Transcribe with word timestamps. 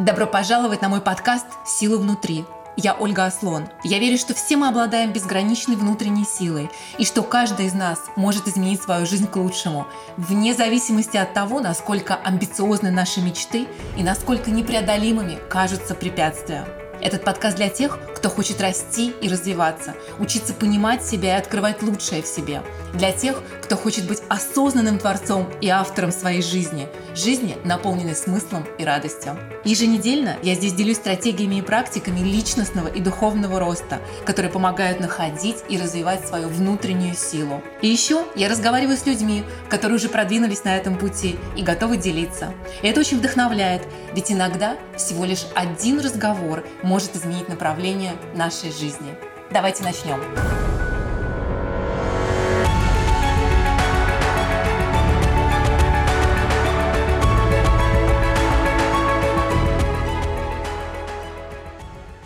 Добро 0.00 0.26
пожаловать 0.26 0.80
на 0.80 0.88
мой 0.88 1.02
подкаст 1.02 1.44
«Сила 1.66 1.98
внутри». 1.98 2.46
Я 2.74 2.94
Ольга 2.94 3.26
Аслон. 3.26 3.68
Я 3.84 3.98
верю, 3.98 4.16
что 4.16 4.32
все 4.32 4.56
мы 4.56 4.68
обладаем 4.68 5.12
безграничной 5.12 5.76
внутренней 5.76 6.24
силой 6.24 6.70
и 6.96 7.04
что 7.04 7.22
каждый 7.22 7.66
из 7.66 7.74
нас 7.74 8.00
может 8.16 8.48
изменить 8.48 8.80
свою 8.80 9.04
жизнь 9.04 9.26
к 9.26 9.36
лучшему, 9.36 9.86
вне 10.16 10.54
зависимости 10.54 11.18
от 11.18 11.34
того, 11.34 11.60
насколько 11.60 12.14
амбициозны 12.14 12.90
наши 12.90 13.20
мечты 13.20 13.68
и 13.98 14.02
насколько 14.02 14.50
непреодолимыми 14.50 15.38
кажутся 15.50 15.94
препятствия. 15.94 16.66
Этот 17.02 17.22
подкаст 17.22 17.58
для 17.58 17.68
тех, 17.68 17.98
кто 18.20 18.28
хочет 18.28 18.60
расти 18.60 19.14
и 19.22 19.30
развиваться, 19.30 19.94
учиться 20.18 20.52
понимать 20.52 21.02
себя 21.02 21.36
и 21.36 21.38
открывать 21.38 21.82
лучшее 21.82 22.20
в 22.20 22.26
себе. 22.26 22.60
Для 22.92 23.12
тех, 23.12 23.42
кто 23.62 23.76
хочет 23.76 24.06
быть 24.06 24.20
осознанным 24.28 24.98
творцом 24.98 25.48
и 25.62 25.68
автором 25.68 26.12
своей 26.12 26.42
жизни. 26.42 26.86
Жизни, 27.14 27.56
наполненной 27.64 28.14
смыслом 28.14 28.66
и 28.76 28.84
радостью. 28.84 29.38
Еженедельно 29.64 30.36
я 30.42 30.54
здесь 30.54 30.74
делюсь 30.74 30.98
стратегиями 30.98 31.56
и 31.56 31.62
практиками 31.62 32.20
личностного 32.20 32.88
и 32.88 33.00
духовного 33.00 33.58
роста, 33.58 34.00
которые 34.26 34.52
помогают 34.52 35.00
находить 35.00 35.56
и 35.70 35.78
развивать 35.78 36.26
свою 36.28 36.48
внутреннюю 36.48 37.14
силу. 37.14 37.62
И 37.80 37.88
еще 37.88 38.26
я 38.36 38.50
разговариваю 38.50 38.98
с 38.98 39.06
людьми, 39.06 39.44
которые 39.70 39.96
уже 39.96 40.10
продвинулись 40.10 40.64
на 40.64 40.76
этом 40.76 40.98
пути 40.98 41.38
и 41.56 41.62
готовы 41.62 41.96
делиться. 41.96 42.52
И 42.82 42.86
это 42.86 43.00
очень 43.00 43.16
вдохновляет, 43.16 43.82
ведь 44.12 44.30
иногда 44.30 44.76
всего 44.94 45.24
лишь 45.24 45.46
один 45.54 46.00
разговор 46.00 46.66
может 46.82 47.16
изменить 47.16 47.48
направление 47.48 48.09
нашей 48.34 48.72
жизни. 48.72 49.14
Давайте 49.50 49.82
начнем. 49.84 50.20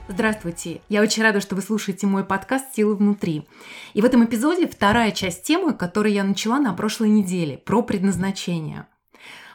Здравствуйте! 0.06 0.80
Я 0.88 1.02
очень 1.02 1.22
рада, 1.22 1.40
что 1.40 1.56
вы 1.56 1.62
слушаете 1.62 2.06
мой 2.06 2.24
подкаст 2.24 2.66
«Силы 2.76 2.94
внутри». 2.94 3.48
И 3.94 4.00
в 4.00 4.04
этом 4.04 4.24
эпизоде 4.24 4.68
вторая 4.68 5.10
часть 5.10 5.42
темы, 5.42 5.74
которую 5.74 6.12
я 6.12 6.22
начала 6.22 6.60
на 6.60 6.72
прошлой 6.72 7.08
неделе, 7.08 7.58
про 7.58 7.82
предназначение– 7.82 8.86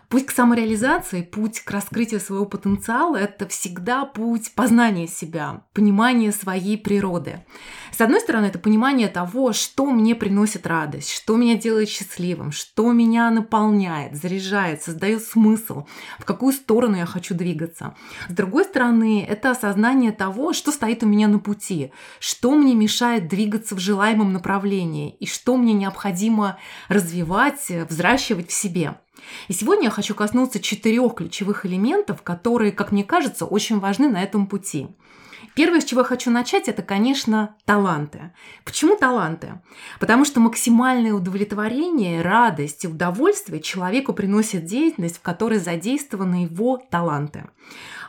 Путь 0.10 0.26
к 0.26 0.32
самореализации, 0.32 1.22
путь 1.22 1.60
к 1.60 1.70
раскрытию 1.70 2.20
своего 2.20 2.46
потенциала– 2.46 3.16
это 3.18 3.48
всегда 3.48 4.06
путь 4.06 4.52
познания 4.56 5.08
себя, 5.08 5.62
понимания 5.72 6.32
своей 6.32 6.80
природы. 6.80 7.46
С 7.96 8.02
одной 8.02 8.20
стороны, 8.20 8.48
это 8.48 8.58
понимание 8.58 9.08
того, 9.08 9.54
что 9.54 9.86
мне 9.86 10.16
приносит 10.16 10.66
радость, 10.66 11.12
что 11.12 11.38
меня 11.38 11.58
делает 11.58 11.90
счастливым, 11.90 12.52
что 12.52 12.92
меня 12.92 13.30
наполняет, 13.30 14.16
заряжает, 14.16 14.82
создает 14.82 15.22
смысл, 15.22 15.86
в 16.18 16.26
какую 16.26 16.54
сторону 16.54 16.98
я 16.98 17.06
хочу 17.06 17.36
двигаться. 17.36 17.96
С 18.30 18.34
другой 18.34 18.64
стороны, 18.64 19.23
это 19.23 19.52
осознание 19.52 20.12
того, 20.12 20.54
что 20.54 20.72
стоит 20.72 21.04
у 21.04 21.08
меня 21.08 21.28
на 21.28 21.38
пути, 21.38 21.92
что 22.20 22.56
мне 22.56 22.73
мешает 22.73 23.28
двигаться 23.28 23.76
в 23.76 23.80
желаемом 23.80 24.34
направлении 24.34 25.16
и 25.20 25.28
что 25.28 25.56
мне 25.56 25.73
необходимо 25.73 26.58
развивать, 26.88 27.70
взращивать 27.88 28.50
в 28.50 28.54
себе. 28.54 28.96
И 29.48 29.53
сегодня 29.53 29.86
я 29.86 29.89
хочу 29.89 30.16
коснуться 30.16 30.59
четырех 30.59 31.16
ключевых 31.16 31.66
элементов, 31.66 32.22
которые, 32.22 32.72
как 32.72 32.92
мне 32.92 33.03
кажется, 33.03 33.45
очень 33.45 33.80
важны 33.80 34.09
на 34.09 34.23
этом 34.23 34.48
пути. 34.48 34.88
Первое, 35.56 35.81
с 35.81 35.86
чего 35.86 36.02
я 36.02 36.06
хочу 36.06 36.31
начать, 36.31 36.67
это, 36.67 36.81
конечно, 36.81 37.56
таланты. 37.66 38.31
Почему 38.64 38.95
таланты? 38.95 39.61
Потому 40.00 40.26
что 40.26 40.39
максимальное 40.39 41.14
удовлетворение, 41.14 42.22
радость 42.22 42.86
и 42.86 42.88
удовольствие 42.88 43.61
человеку 43.61 44.14
приносит 44.14 44.66
деятельность, 44.66 45.17
в 45.17 45.22
которой 45.22 45.59
задействованы 45.59 46.44
его 46.45 46.78
таланты. 46.78 47.50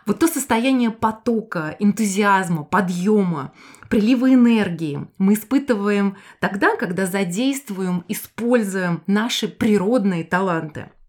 Вот 0.07 0.19
то 0.19 0.29
состояние 0.29 0.91
потока, 0.91 1.77
энтузиазма, 1.79 2.65
подъема, 2.65 3.53
прилива 3.89 4.33
энергии 4.33 5.09
мы 5.19 5.35
испытываем 5.35 6.17
тогда, 6.39 6.77
когда 6.77 7.07
задействуем, 7.07 8.05
используем 8.09 9.03
наши 9.07 9.49
природные 9.49 10.25
таланты– 10.25 10.91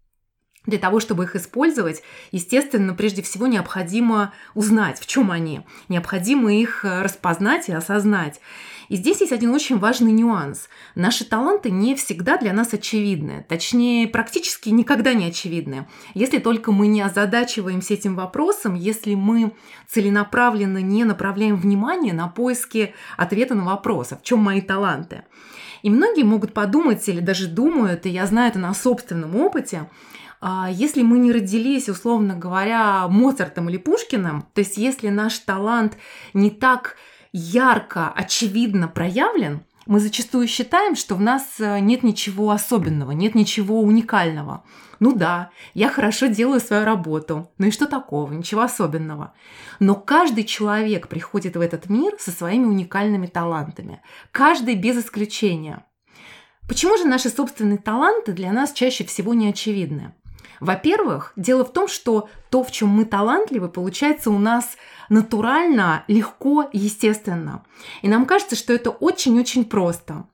для 0.66 0.78
того, 0.78 1.00
чтобы 1.00 1.24
их 1.24 1.34
использовать, 1.34 2.02
естественно, 2.30 2.94
прежде 2.94 3.22
всего 3.22 3.46
необходимо 3.46 4.32
узнать, 4.54 5.00
в 5.00 5.06
чем 5.06 5.30
они. 5.30 5.62
Необходимо 5.88 6.54
их 6.54 6.84
э, 6.84 7.02
распознать 7.02 7.68
и 7.68 7.72
осознать. 7.72 8.40
И 8.88 8.96
здесь 8.96 9.20
есть 9.20 9.32
один 9.32 9.54
очень 9.54 9.78
важный 9.78 10.12
нюанс. 10.12 10.68
Наши 10.94 11.24
таланты 11.24 11.70
не 11.70 11.94
всегда 11.94 12.36
для 12.36 12.52
нас 12.52 12.74
очевидны. 12.74 13.44
Точнее, 13.48 14.06
практически 14.06 14.68
никогда 14.68 15.14
не 15.14 15.26
очевидны. 15.26 15.88
Если 16.14 16.38
только 16.38 16.72
мы 16.72 16.86
не 16.86 17.00
озадачиваемся 17.00 17.94
этим 17.94 18.14
вопросом, 18.14 18.74
если 18.74 19.14
мы 19.14 19.52
целенаправленно 19.88 20.78
не 20.78 21.04
направляем 21.04 21.56
внимание 21.56 22.12
на 22.12 22.28
поиски 22.28 22.94
ответа 23.16 23.54
на 23.54 23.64
вопрос, 23.64 24.12
а 24.12 24.16
в 24.16 24.22
чем 24.22 24.40
мои 24.40 24.60
таланты. 24.60 25.24
И 25.82 25.90
многие 25.90 26.22
могут 26.22 26.54
подумать 26.54 27.08
или 27.08 27.20
даже 27.20 27.48
думают, 27.48 28.06
и 28.06 28.10
я 28.10 28.26
знаю 28.26 28.50
это 28.50 28.58
на 28.58 28.72
собственном 28.72 29.36
опыте, 29.36 29.88
если 30.70 31.02
мы 31.02 31.18
не 31.18 31.32
родились, 31.32 31.88
условно 31.88 32.34
говоря, 32.34 33.06
Моцартом 33.08 33.68
или 33.68 33.76
Пушкиным, 33.76 34.42
то 34.54 34.60
есть 34.60 34.76
если 34.76 35.08
наш 35.08 35.38
талант 35.38 35.96
не 36.34 36.50
так 36.50 36.96
ярко, 37.32 38.10
очевидно 38.10 38.88
проявлен, 38.88 39.62
мы 39.86 40.00
зачастую 40.00 40.46
считаем, 40.46 40.94
что 40.94 41.16
в 41.16 41.20
нас 41.20 41.44
э, 41.58 41.80
нет 41.80 42.04
ничего 42.04 42.50
особенного, 42.52 43.10
нет 43.10 43.34
ничего 43.34 43.80
уникального. 43.80 44.64
Ну 45.00 45.12
да, 45.12 45.50
я 45.74 45.88
хорошо 45.88 46.26
делаю 46.26 46.60
свою 46.60 46.84
работу. 46.84 47.50
Ну 47.58 47.66
и 47.66 47.70
что 47.72 47.86
такого? 47.86 48.32
Ничего 48.32 48.62
особенного. 48.62 49.34
Но 49.80 49.96
каждый 49.96 50.44
человек 50.44 51.08
приходит 51.08 51.56
в 51.56 51.60
этот 51.60 51.88
мир 51.88 52.14
со 52.20 52.30
своими 52.30 52.66
уникальными 52.66 53.26
талантами. 53.26 54.00
Каждый 54.30 54.76
без 54.76 55.04
исключения. 55.04 55.84
Почему 56.68 56.96
же 56.96 57.04
наши 57.04 57.28
собственные 57.28 57.78
таланты 57.78 58.32
для 58.32 58.52
нас 58.52 58.72
чаще 58.72 59.04
всего 59.04 59.34
не 59.34 59.48
очевидны? 59.48 60.14
Во-первых, 60.62 61.32
дело 61.34 61.64
в 61.64 61.72
том, 61.72 61.88
что 61.88 62.28
то, 62.48 62.62
в 62.62 62.70
чем 62.70 62.88
мы 62.90 63.04
талантливы, 63.04 63.68
получается 63.68 64.30
у 64.30 64.38
нас 64.38 64.76
натурально, 65.08 66.04
легко, 66.06 66.68
естественно. 66.72 67.64
И 68.02 68.08
нам 68.08 68.26
кажется, 68.26 68.54
что 68.54 68.72
это 68.72 68.90
очень-очень 68.90 69.64
просто. 69.64 70.24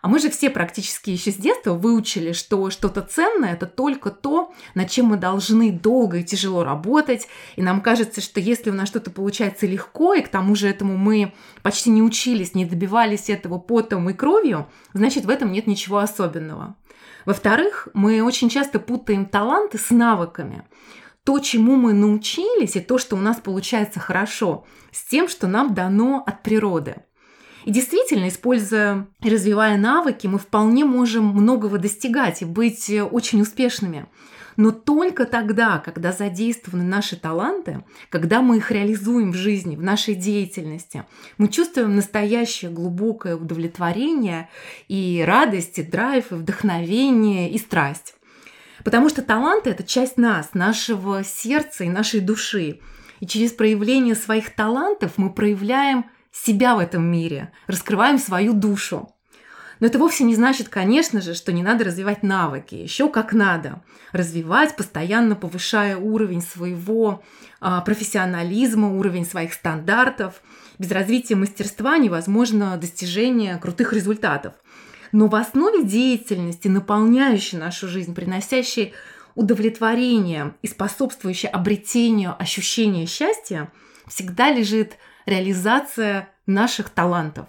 А 0.00 0.08
мы 0.08 0.18
же 0.18 0.30
все 0.30 0.48
практически 0.48 1.10
еще 1.10 1.30
с 1.30 1.34
детства 1.34 1.74
выучили, 1.74 2.32
что 2.32 2.70
что-то 2.70 3.02
ценное– 3.02 3.52
это 3.52 3.66
только 3.66 4.10
то, 4.10 4.54
над 4.74 4.88
чем 4.88 5.06
мы 5.06 5.18
должны 5.18 5.70
долго 5.72 6.18
и 6.18 6.24
тяжело 6.24 6.64
работать. 6.64 7.28
И 7.56 7.60
нам 7.60 7.82
кажется, 7.82 8.22
что 8.22 8.40
если 8.40 8.70
у 8.70 8.72
нас 8.72 8.88
что-то 8.88 9.10
получается 9.10 9.66
легко, 9.66 10.14
и 10.14 10.22
к 10.22 10.28
тому 10.28 10.54
же 10.54 10.68
этому 10.68 10.96
мы 10.96 11.34
почти 11.62 11.90
не 11.90 12.00
учились, 12.00 12.54
не 12.54 12.64
добивались 12.64 13.28
этого 13.28 13.58
потом 13.58 14.08
и 14.08 14.14
кровью, 14.14 14.68
значит, 14.94 15.26
в 15.26 15.28
этом 15.28 15.52
нет 15.52 15.66
ничего 15.66 15.98
особенного. 15.98 16.76
Во-вторых, 17.26 17.88
мы 17.92 18.22
очень 18.22 18.48
часто 18.48 18.78
путаем 18.78 19.26
таланты 19.26 19.78
с 19.78 19.90
навыками. 19.90 20.62
То, 21.24 21.40
чему 21.40 21.74
мы 21.74 21.92
научились, 21.92 22.76
и 22.76 22.80
то, 22.80 22.98
что 22.98 23.16
у 23.16 23.18
нас 23.18 23.38
получается 23.38 23.98
хорошо, 23.98 24.64
с 24.92 25.04
тем, 25.04 25.28
что 25.28 25.48
нам 25.48 25.74
дано 25.74 26.22
от 26.24 26.42
природы. 26.44 26.96
И 27.64 27.72
действительно, 27.72 28.28
используя 28.28 29.08
и 29.20 29.28
развивая 29.28 29.76
навыки, 29.76 30.28
мы 30.28 30.38
вполне 30.38 30.84
можем 30.84 31.26
многого 31.26 31.78
достигать 31.78 32.42
и 32.42 32.44
быть 32.44 32.90
очень 33.10 33.42
успешными– 33.42 34.06
но 34.56 34.70
только 34.70 35.26
тогда, 35.26 35.78
когда 35.78 36.12
задействованы 36.12 36.84
наши 36.84 37.16
таланты, 37.16 37.84
когда 38.10 38.40
мы 38.40 38.58
их 38.58 38.70
реализуем 38.70 39.32
в 39.32 39.36
жизни, 39.36 39.76
в 39.76 39.82
нашей 39.82 40.14
деятельности, 40.14 41.04
мы 41.38 41.48
чувствуем 41.48 41.94
настоящее 41.94 42.70
глубокое 42.70 43.36
удовлетворение 43.36 44.48
и 44.88 45.22
радость, 45.26 45.78
и 45.78 45.82
драйв, 45.82 46.32
и 46.32 46.36
вдохновение, 46.36 47.50
и 47.50 47.58
страсть. 47.58 48.14
Потому 48.84 49.08
что 49.08 49.22
таланты– 49.22 49.70
это 49.70 49.82
часть 49.82 50.16
нас, 50.16 50.54
нашего 50.54 51.24
сердца 51.24 51.84
и 51.84 51.88
нашей 51.88 52.20
души. 52.20 52.80
И 53.20 53.26
через 53.26 53.52
проявление 53.52 54.14
своих 54.14 54.54
талантов 54.54 55.14
мы 55.16 55.32
проявляем 55.32 56.06
себя 56.30 56.76
в 56.76 56.78
этом 56.78 57.04
мире, 57.04 57.52
раскрываем 57.66 58.18
свою 58.18 58.52
душу. 58.52 59.15
Но 59.80 59.86
это 59.86 59.98
вовсе 59.98 60.24
не 60.24 60.34
значит, 60.34 60.68
конечно 60.68 61.20
же, 61.20 61.34
что 61.34 61.52
не 61.52 61.62
надо 61.62 61.84
развивать 61.84 62.22
навыки. 62.22 62.74
Еще 62.74 63.08
как 63.10 63.32
надо. 63.32 63.82
Развивать, 64.12 64.76
постоянно 64.76 65.36
повышая 65.36 65.96
уровень 65.96 66.40
своего 66.40 67.22
а, 67.60 67.80
профессионализма, 67.82 68.96
уровень 68.96 69.26
своих 69.26 69.52
стандартов. 69.52 70.40
Без 70.78 70.90
развития 70.90 71.36
мастерства 71.36 71.98
невозможно 71.98 72.76
достижение 72.78 73.58
крутых 73.58 73.92
результатов. 73.92 74.54
Но 75.12 75.28
в 75.28 75.34
основе 75.34 75.84
деятельности, 75.84 76.68
наполняющей 76.68 77.58
нашу 77.58 77.88
жизнь, 77.88 78.14
приносящей 78.14 78.94
удовлетворение 79.34 80.54
и 80.62 80.66
способствующей 80.66 81.48
обретению 81.48 82.34
ощущения 82.38 83.06
счастья, 83.06 83.70
всегда 84.08 84.50
лежит 84.50 84.96
реализация 85.26 86.28
наших 86.46 86.88
талантов. 86.88 87.46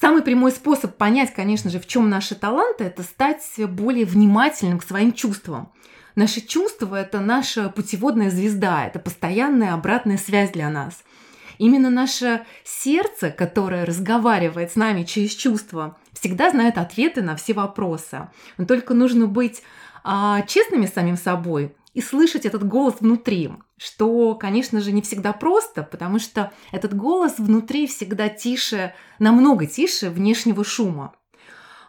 Самый 0.00 0.22
прямой 0.22 0.52
способ 0.52 0.96
понять, 0.96 1.34
конечно 1.34 1.70
же, 1.70 1.80
в 1.80 1.86
чем 1.88 2.08
наши 2.08 2.36
таланты, 2.36 2.84
это 2.84 3.02
стать 3.02 3.42
более 3.66 4.04
внимательным 4.04 4.78
к 4.78 4.84
своим 4.84 5.12
чувствам. 5.12 5.72
Наши 6.14 6.40
чувства– 6.40 6.94
это 7.00 7.18
наша 7.18 7.68
путеводная 7.68 8.30
звезда, 8.30 8.86
это 8.86 9.00
постоянная 9.00 9.74
обратная 9.74 10.16
связь 10.16 10.52
для 10.52 10.70
нас. 10.70 11.02
Именно 11.58 11.90
наше 11.90 12.44
сердце, 12.62 13.30
которое 13.30 13.84
разговаривает 13.84 14.70
с 14.70 14.76
нами 14.76 15.02
через 15.02 15.32
чувства, 15.34 15.98
всегда 16.12 16.50
знает 16.50 16.78
ответы 16.78 17.20
на 17.20 17.34
все 17.34 17.52
вопросы. 17.52 18.28
Но 18.56 18.66
только 18.66 18.94
нужно 18.94 19.26
быть 19.26 19.64
а, 20.04 20.42
честными 20.42 20.86
с 20.86 20.92
самим 20.92 21.16
собой 21.16 21.74
и 21.98 22.00
слышать 22.00 22.46
этот 22.46 22.64
голос 22.64 22.94
внутри, 23.00 23.50
что, 23.76 24.36
конечно 24.36 24.80
же, 24.80 24.92
не 24.92 25.02
всегда 25.02 25.32
просто, 25.32 25.82
потому 25.82 26.20
что 26.20 26.52
этот 26.70 26.94
голос 26.94 27.34
внутри 27.38 27.88
всегда 27.88 28.28
тише, 28.28 28.94
намного 29.18 29.66
тише 29.66 30.08
внешнего 30.08 30.62
шума. 30.62 31.16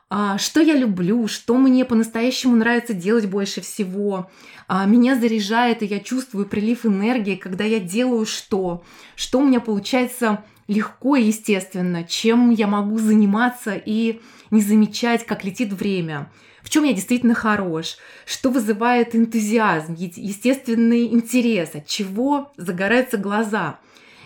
А, 0.09 0.39
что 0.39 0.61
я 0.61 0.73
люблю, 0.73 1.27
что 1.27 1.57
мне 1.57 1.85
по-настоящему 1.85 2.55
нравится 2.55 2.95
делать 2.95 3.27
больше 3.27 3.61
всего. 3.61 4.31
А, 4.67 4.87
меня 4.87 5.15
заряжает, 5.15 5.83
и 5.83 5.85
я 5.85 5.99
чувствую 5.99 6.47
прилив 6.47 6.87
энергии, 6.87 7.35
когда 7.35 7.63
я 7.63 7.79
делаю 7.79 8.25
что, 8.25 8.83
что 9.15 9.37
у 9.37 9.45
меня 9.45 9.59
получается 9.59 10.43
легко 10.67 11.17
и 11.17 11.25
естественно, 11.25 12.03
чем 12.03 12.49
я 12.49 12.65
могу 12.65 12.97
заниматься 12.97 13.73
и 13.75 14.21
не 14.49 14.61
замечать, 14.61 15.23
как 15.27 15.43
летит 15.43 15.71
время, 15.71 16.31
в 16.61 16.69
чем 16.69 16.83
я 16.83 16.93
действительно 16.93 17.33
хорош, 17.33 17.97
что 18.25 18.49
вызывает 18.49 19.15
энтузиазм, 19.15 19.95
естественный 19.95 21.05
интерес, 21.07 21.75
от 21.75 21.87
чего 21.87 22.51
загораются 22.57 23.17
глаза. 23.17 23.79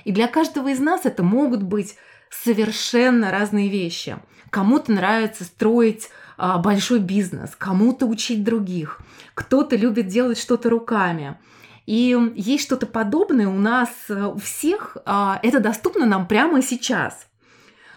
И 0.03 0.12
для 0.12 0.27
каждого 0.27 0.69
из 0.69 0.80
нас 0.80 1.06
это 1.06 1.24
могут 1.24 1.63
быть 1.63 1.95
совершенно 2.30 3.31
разные 3.31 3.69
вещи. 3.69 4.18
Кому-то 4.50 4.91
нравится 4.91 5.44
строить 5.44 6.09
а, 6.38 6.57
большой 6.57 7.00
бизнес, 7.00 7.51
кому-то 7.57 8.06
учить 8.06 8.44
других, 8.44 9.00
кто-то 9.33 9.75
любит 9.75 10.07
делать 10.07 10.39
что-то 10.39 10.69
руками. 10.69 11.38
И 11.86 12.18
есть 12.36 12.63
что-то 12.63 12.86
подобное 12.86 13.47
у 13.47 13.59
нас 13.59 13.89
э, 14.07 14.25
у 14.25 14.38
всех, 14.38 14.97
а, 15.06 15.39
это 15.44 15.59
доступно 15.59 16.06
нам 16.06 16.27
прямо 16.27 16.62
сейчас. 16.62 17.27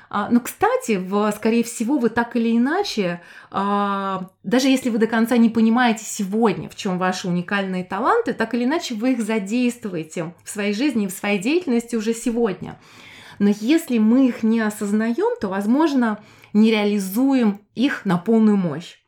А, 0.08 0.28
но, 0.30 0.40
кстати, 0.40 0.96
в, 0.96 1.32
скорее 1.36 1.64
всего, 1.64 1.98
вы 1.98 2.10
так 2.10 2.36
или 2.36 2.56
иначе, 2.56 3.20
а, 3.50 4.30
даже 4.44 4.68
если 4.68 4.90
вы 4.90 4.98
до 4.98 5.06
конца 5.06 5.36
не 5.36 5.50
понимаете 5.50 6.04
сегодня, 6.04 6.68
в 6.68 6.76
чем 6.76 6.98
ваши 6.98 7.28
уникальные 7.28 7.84
таланты, 7.84 8.32
так 8.32 8.54
или 8.54 8.64
иначе 8.64 8.94
вы 8.94 9.12
их 9.12 9.22
задействуете 9.22 10.34
в 10.44 10.50
своей 10.50 10.74
жизни 10.74 11.04
и 11.04 11.08
в 11.08 11.12
своей 11.12 11.38
деятельности 11.38 11.96
уже 11.96 12.14
сегодня. 12.14 12.78
Но 13.38 13.50
если 13.60 13.98
мы 13.98 14.28
их 14.28 14.42
не 14.42 14.60
осознаем, 14.60 15.38
то, 15.40 15.48
возможно, 15.48 16.20
не 16.52 16.70
реализуем 16.70 17.60
их 17.74 18.04
на 18.04 18.16
полную 18.16 18.56
мощь. 18.56 18.98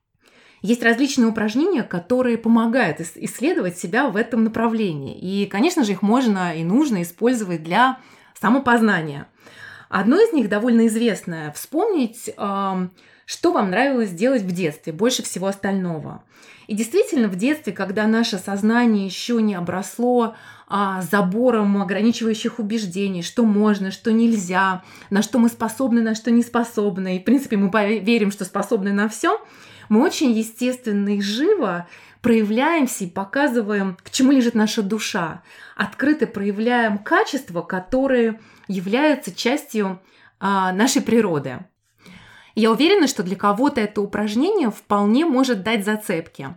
Есть 0.61 0.83
различные 0.83 1.29
упражнения, 1.29 1.83
которые 1.83 2.37
помогают 2.37 3.01
исследовать 3.01 3.79
себя 3.79 4.09
в 4.09 4.17
этом 4.17 4.45
направлении. 4.45 5.17
И, 5.17 5.47
конечно 5.47 5.85
же, 5.85 5.93
их 5.93 6.03
можно 6.03 6.55
и 6.57 6.65
нужно 6.65 7.03
использовать 7.03 7.63
для 7.63 8.01
самопознания. 8.41 9.29
Одно 9.89 10.17
из 10.17 10.33
них 10.33 10.49
довольно 10.49 10.87
известное. 10.87 11.53
Вспомнить, 11.53 12.31
что 12.35 13.53
вам 13.53 13.71
нравилось 13.71 14.11
делать 14.11 14.43
в 14.43 14.53
детстве 14.53 14.93
больше 14.93 15.23
всего 15.23 15.47
остального. 15.47 16.23
И 16.67 16.75
действительно, 16.75 17.29
в 17.29 17.37
детстве, 17.37 17.73
когда 17.73 18.07
наше 18.07 18.37
сознание 18.37 19.07
еще 19.07 19.41
не 19.41 19.55
обросло 19.55 20.35
а, 20.67 21.01
забором 21.01 21.81
ограничивающих 21.81 22.59
убеждений, 22.59 23.23
что 23.23 23.45
можно, 23.45 23.91
что 23.91 24.13
нельзя, 24.13 24.83
на 25.09 25.23
что 25.23 25.39
мы 25.39 25.49
способны, 25.49 26.03
на 26.03 26.15
что 26.15 26.31
не 26.31 26.43
способны, 26.43 27.17
и, 27.17 27.21
в 27.21 27.25
принципе, 27.25 27.57
мы 27.57 27.71
верим, 28.01 28.31
что 28.31 28.45
способны 28.45 28.93
на 28.93 29.09
все, 29.09 29.43
мы 29.89 30.03
очень 30.03 30.33
естественно 30.33 31.17
и 31.17 31.23
живо 31.23 31.87
проявляемся 32.21 33.05
и 33.05 33.11
показываем, 33.11 33.97
к 34.03 34.11
чему 34.11 34.33
лежит 34.33 34.55
наша 34.55 34.83
душа. 34.83 35.43
Открыто 35.77 36.27
проявляем 36.27 36.99
качества, 36.99 37.63
которые 37.63 38.41
являются 38.67 39.35
частью 39.35 40.01
а, 40.41 40.73
нашей 40.73 41.03
природы. 41.03 41.61
Я 42.55 42.73
уверена, 42.73 43.07
что 43.07 43.23
для 43.23 43.37
кого-то 43.37 43.81
это 43.81 44.01
упражнение 44.01 44.71
вполне 44.71 45.25
может 45.25 45.63
дать 45.63 45.85
зацепки. 45.85 46.57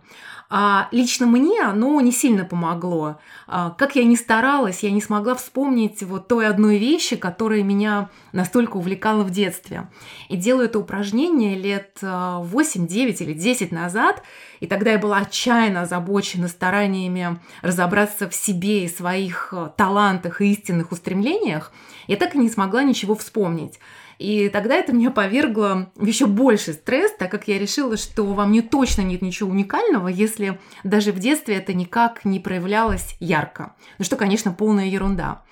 А 0.54 0.88
лично 0.90 1.26
мне 1.26 1.62
оно 1.62 1.98
не 2.02 2.12
сильно 2.12 2.44
помогло. 2.44 3.18
А, 3.46 3.70
как 3.70 3.96
я 3.96 4.04
ни 4.04 4.16
старалась, 4.16 4.82
я 4.82 4.90
не 4.90 5.00
смогла 5.00 5.34
вспомнить 5.34 6.02
вот 6.02 6.28
той 6.28 6.46
одной 6.46 6.76
вещи, 6.76 7.16
которая 7.16 7.62
меня 7.62 8.10
настолько 8.32 8.76
увлекала 8.76 9.22
в 9.22 9.30
детстве. 9.30 9.88
И 10.28 10.36
делаю 10.36 10.66
это 10.66 10.78
упражнение 10.78 11.56
лет 11.56 11.96
8, 12.02 12.84
а, 12.84 12.86
9 12.86 13.22
или 13.22 13.32
10 13.32 13.72
назад, 13.72 14.22
и 14.60 14.66
тогда 14.66 14.90
я 14.92 14.98
была 14.98 15.20
отчаянно 15.20 15.80
озабочена 15.80 16.48
стараниями 16.48 17.40
разобраться 17.62 18.28
в 18.28 18.34
себе 18.34 18.84
и 18.84 18.88
своих 18.88 19.54
а, 19.54 19.70
талантах 19.70 20.42
и 20.42 20.52
истинных 20.52 20.92
устремлениях, 20.92 21.72
я 22.08 22.16
так 22.18 22.34
и 22.34 22.38
не 22.38 22.50
смогла 22.50 22.82
ничего 22.82 23.14
вспомнить. 23.14 23.78
И 24.22 24.48
тогда 24.50 24.76
это 24.76 24.92
меня 24.92 25.10
повергло 25.10 25.90
в 25.96 26.06
еще 26.06 26.26
больше 26.26 26.74
стресс, 26.74 27.12
так 27.18 27.28
как 27.28 27.48
я 27.48 27.58
решила, 27.58 27.96
что 27.96 28.24
во 28.24 28.46
мне 28.46 28.62
точно 28.62 29.02
нет 29.02 29.20
ничего 29.20 29.50
уникального, 29.50 30.06
если 30.06 30.60
даже 30.84 31.10
в 31.10 31.18
детстве 31.18 31.56
это 31.56 31.74
никак 31.74 32.24
не 32.24 32.38
проявлялось 32.38 33.16
ярко. 33.18 33.74
Ну 33.98 34.04
что, 34.04 34.14
конечно, 34.14 34.52
полная 34.52 34.86
ерунда. 34.86 35.42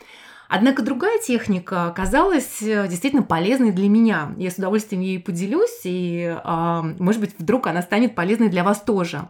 Однако 0.49 0.83
другая 0.83 1.19
техника 1.19 1.87
оказалась 1.87 2.63
э, 2.63 2.87
действительно 2.87 3.25
полезной 3.25 3.73
для 3.73 3.89
меня. 3.89 4.35
Я 4.37 4.53
с 4.53 4.59
удовольствием 4.59 5.03
ей 5.03 5.19
поделюсь, 5.19 5.81
и, 5.83 6.33
а, 6.45 6.83
может 7.01 7.21
быть, 7.21 7.35
вдруг 7.39 7.67
она 7.67 7.83
станет 7.83 8.15
полезной 8.15 8.51
для 8.51 8.63
вас 8.63 8.81
тоже. 8.81 9.29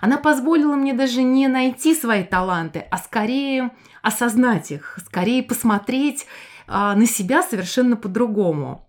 Она 0.00 0.16
позволила 0.16 0.74
мне 0.74 0.94
даже 0.94 1.22
не 1.22 1.48
найти 1.48 1.94
свои 1.94 2.24
таланты, 2.24 2.86
а 2.90 2.96
скорее 2.96 3.72
осознать 4.00 4.70
их, 4.70 4.98
скорее 5.04 5.42
посмотреть 5.42 6.26
на 6.70 7.06
себя 7.06 7.42
совершенно 7.42 7.96
по-другому. 7.96 8.88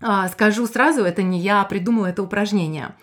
А, 0.00 0.28
скажу 0.28 0.66
сразу, 0.66 1.04
это 1.04 1.22
не 1.22 1.40
я 1.40 1.62
придумала 1.64 2.06
это 2.06 2.22
упражнение. 2.22 2.94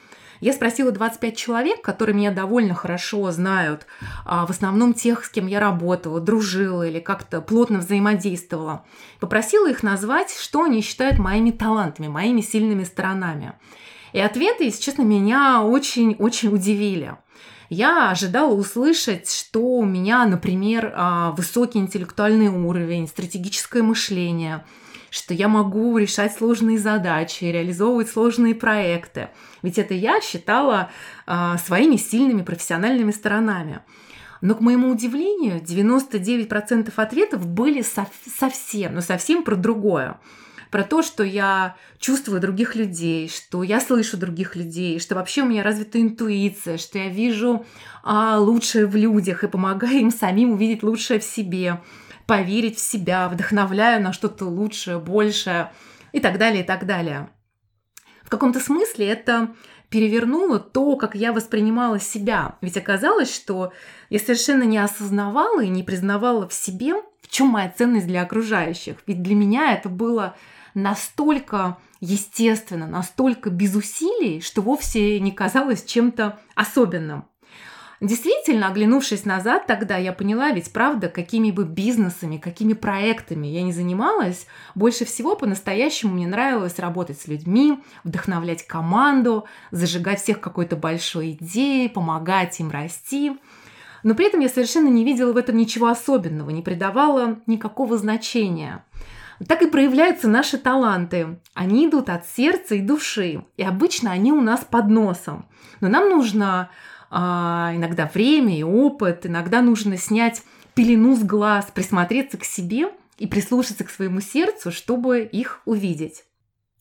Я 0.42 0.54
спросила 0.54 0.92
25 0.92 1.36
человек, 1.36 1.82
которые 1.82 2.16
меня 2.16 2.32
довольно 2.32 2.74
хорошо 2.74 3.30
знают, 3.32 3.86
а, 4.26 4.46
в 4.46 4.52
основном 4.52 4.94
тех, 4.94 5.26
с 5.26 5.30
кем 5.30 5.48
я 5.48 5.60
работала, 5.60 6.22
дружила 6.22 6.88
или 6.88 7.00
как-то 7.00 7.42
плотно 7.42 7.80
взаимодействовала. 7.80 8.86
Попросила 9.20 9.70
их 9.70 9.84
назвать, 9.84 10.32
что 10.32 10.64
они 10.64 10.82
считают 10.82 11.20
моими 11.20 11.52
талантами, 11.52 12.08
моими 12.08 12.42
сильными 12.42 12.86
сторонами. 12.86 13.54
И 14.14 14.20
ответы, 14.20 14.66
если 14.66 14.82
честно, 14.82 15.02
меня 15.04 15.62
очень-очень 15.62 16.54
удивили. 16.54 17.18
Я 17.70 18.10
ожидала 18.10 18.52
услышать, 18.54 19.32
что 19.32 19.62
у 19.62 19.86
меня, 19.86 20.26
например, 20.26 20.92
а, 20.96 21.32
высокий 21.32 21.78
интеллектуальный 21.78 22.48
уровень, 22.48 23.08
стратегическое 23.08 23.84
мышление, 23.84 24.66
что 25.12 25.36
я 25.36 25.48
могу 25.48 25.96
решать 26.00 26.34
сложные 26.34 26.80
задачи, 26.80 27.44
реализовывать 27.44 28.10
сложные 28.10 28.56
проекты. 28.56 29.30
Ведь 29.62 29.78
это 29.78 29.94
я 29.94 30.20
считала 30.20 30.90
а, 31.28 31.60
своими 31.60 31.98
сильными 31.98 32.42
профессиональными 32.42 33.12
сторонами. 33.12 33.82
Но, 34.42 34.56
к 34.56 34.62
моему 34.62 34.90
удивлению, 34.90 35.62
99% 35.62 36.92
ответов 36.96 37.46
были 37.46 37.84
совсем, 37.84 38.96
но 38.96 39.02
совсем 39.02 39.44
про 39.44 39.56
другое 39.56 40.20
про 40.72 40.84
то, 40.84 41.02
что 41.02 41.24
я 41.24 41.76
чувствую 42.00 42.40
других 42.40 42.76
людей, 42.76 43.30
что 43.30 43.64
я 43.64 43.80
слышу 43.80 44.18
других 44.18 44.56
людей, 44.56 45.00
что 45.00 45.16
вообще 45.16 45.42
у 45.42 45.46
меня 45.46 45.64
развита 45.64 46.00
интуиция, 46.00 46.78
что 46.78 46.98
я 46.98 47.10
вижу 47.10 47.66
а, 48.04 48.38
лучшее 48.40 48.86
в 48.86 48.96
людях 48.96 49.44
и 49.44 49.48
помогаю 49.48 50.00
им 50.00 50.12
самим 50.12 50.52
увидеть 50.52 50.84
лучшее 50.84 51.20
в 51.20 51.24
себе, 51.24 51.82
поверить 52.28 52.78
в 52.78 52.82
себя, 52.82 53.28
вдохновляю 53.30 54.02
на 54.02 54.14
что-то 54.14 54.46
лучшее, 54.46 55.00
большее 55.00 55.72
и 56.12 56.20
так 56.20 56.38
далее, 56.38 56.64
и 56.64 56.66
так 56.66 56.86
далее. 56.86 57.30
В 58.24 58.30
каком-то 58.30 58.60
смысле 58.60 59.08
это 59.08 59.56
перевернуло 59.90 60.60
то, 60.60 60.96
как 60.96 61.16
я 61.16 61.34
воспринимала 61.34 62.00
себя. 62.00 62.58
Ведь 62.62 62.78
оказалось, 62.78 63.34
что 63.34 63.74
я 64.10 64.20
совершенно 64.20 64.64
не 64.64 64.78
осознавала 64.78 65.64
и 65.64 65.70
не 65.70 65.82
признавала 65.82 66.48
в 66.48 66.54
себе, 66.54 66.94
в 67.22 67.28
чем 67.28 67.48
моя 67.48 67.74
ценность 67.76 68.08
для 68.08 68.22
окружающих. 68.22 68.98
Ведь 69.08 69.22
для 69.22 69.36
меня 69.36 69.74
это 69.74 69.90
было 69.90 70.36
настолько 70.74 71.78
естественно, 72.02 72.88
настолько 72.88 73.50
без 73.50 73.76
усилий, 73.76 74.42
что 74.42 74.62
вовсе 74.62 75.20
не 75.20 75.32
казалось 75.32 75.84
чем-то 75.84 76.40
особенным. 76.56 77.26
Действительно, 78.02 78.68
оглянувшись 78.68 79.26
назад, 79.26 79.68
тогда 79.68 79.98
я 79.98 80.14
поняла, 80.14 80.52
ведь 80.52 80.72
правда, 80.72 81.10
какими 81.10 81.52
бы 81.52 81.66
бизнесами, 81.66 82.38
какими 82.38 82.72
проектами 82.72 83.48
я 83.48 83.62
не 83.62 83.74
занималась, 83.74 84.48
больше 84.74 85.04
всего 85.04 85.36
по-настоящему 85.36 86.14
мне 86.14 86.26
нравилось 86.26 86.80
работать 86.80 87.20
с 87.20 87.28
людьми, 87.28 87.78
вдохновлять 88.06 88.66
команду, 88.66 89.46
зажигать 89.72 90.22
всех 90.22 90.40
какой-то 90.40 90.78
большой 90.78 91.32
идеей, 91.32 91.90
помогать 91.90 92.58
им 92.62 92.72
расти. 92.72 93.38
Но 94.04 94.16
при 94.16 94.28
этом 94.28 94.40
я 94.40 94.48
совершенно 94.48 94.88
не 94.88 95.04
видела 95.04 95.34
в 95.34 95.38
этом 95.38 95.58
ничего 95.58 95.88
особенного, 95.88 96.52
не 96.52 96.62
придавала 96.62 97.42
никакого 97.48 97.98
значения. 97.98 98.86
Так 99.48 99.62
и 99.62 99.68
проявляются 99.70 100.28
наши 100.28 100.58
таланты. 100.58 101.40
Они 101.54 101.88
идут 101.88 102.10
от 102.10 102.28
сердца 102.28 102.76
и 102.76 102.82
души. 102.82 103.46
И 103.58 103.64
обычно 103.64 104.12
они 104.12 104.32
у 104.32 104.42
нас 104.42 104.66
под 104.70 104.88
носом. 104.90 105.48
Но 105.80 105.88
нам 105.88 106.10
нужно 106.10 106.70
а, 107.10 107.72
иногда 107.74 108.10
время 108.14 108.58
и 108.58 108.64
опыт, 108.64 109.26
иногда 109.26 109.62
нужно 109.62 109.98
снять 109.98 110.44
пелену 110.76 111.16
с 111.16 111.24
глаз, 111.24 111.68
присмотреться 111.74 112.38
к 112.38 112.44
себе 112.44 112.90
и 113.18 113.28
прислушаться 113.28 113.84
к 113.84 113.90
своему 113.90 114.22
сердцу, 114.22 114.72
чтобы 114.72 115.22
их 115.22 115.62
увидеть. 115.66 116.24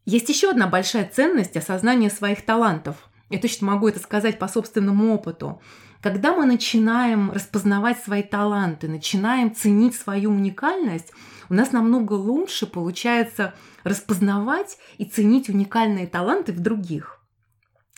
Есть 0.05 0.29
еще 0.29 0.51
одна 0.51 0.67
большая 0.67 1.09
ценность 1.09 1.57
осознания 1.57 2.11
своих 2.11 2.45
талантов. 2.45 2.97
Я 3.31 3.39
точно 3.39 3.67
могу 3.67 3.89
это 3.89 4.01
сказать 4.01 4.39
по 4.39 4.49
собственному 4.49 5.15
опыту. 5.15 5.61
Когда 6.01 6.35
мы 6.35 6.47
начинаем 6.47 7.31
распознавать 7.31 7.99
свои 8.03 8.23
таланты, 8.23 8.89
начинаем 8.89 9.55
ценить 9.55 9.97
свою 9.97 10.31
уникальность, 10.31 11.13
у 11.49 11.55
нас 11.55 11.73
намного 11.73 12.13
лучше 12.15 12.67
получается 12.67 13.55
распознавать 13.85 14.79
и 14.99 15.05
ценить 15.05 15.49
уникальные 15.49 16.07
таланты 16.07 16.53
в 16.53 16.61
других. 16.61 17.19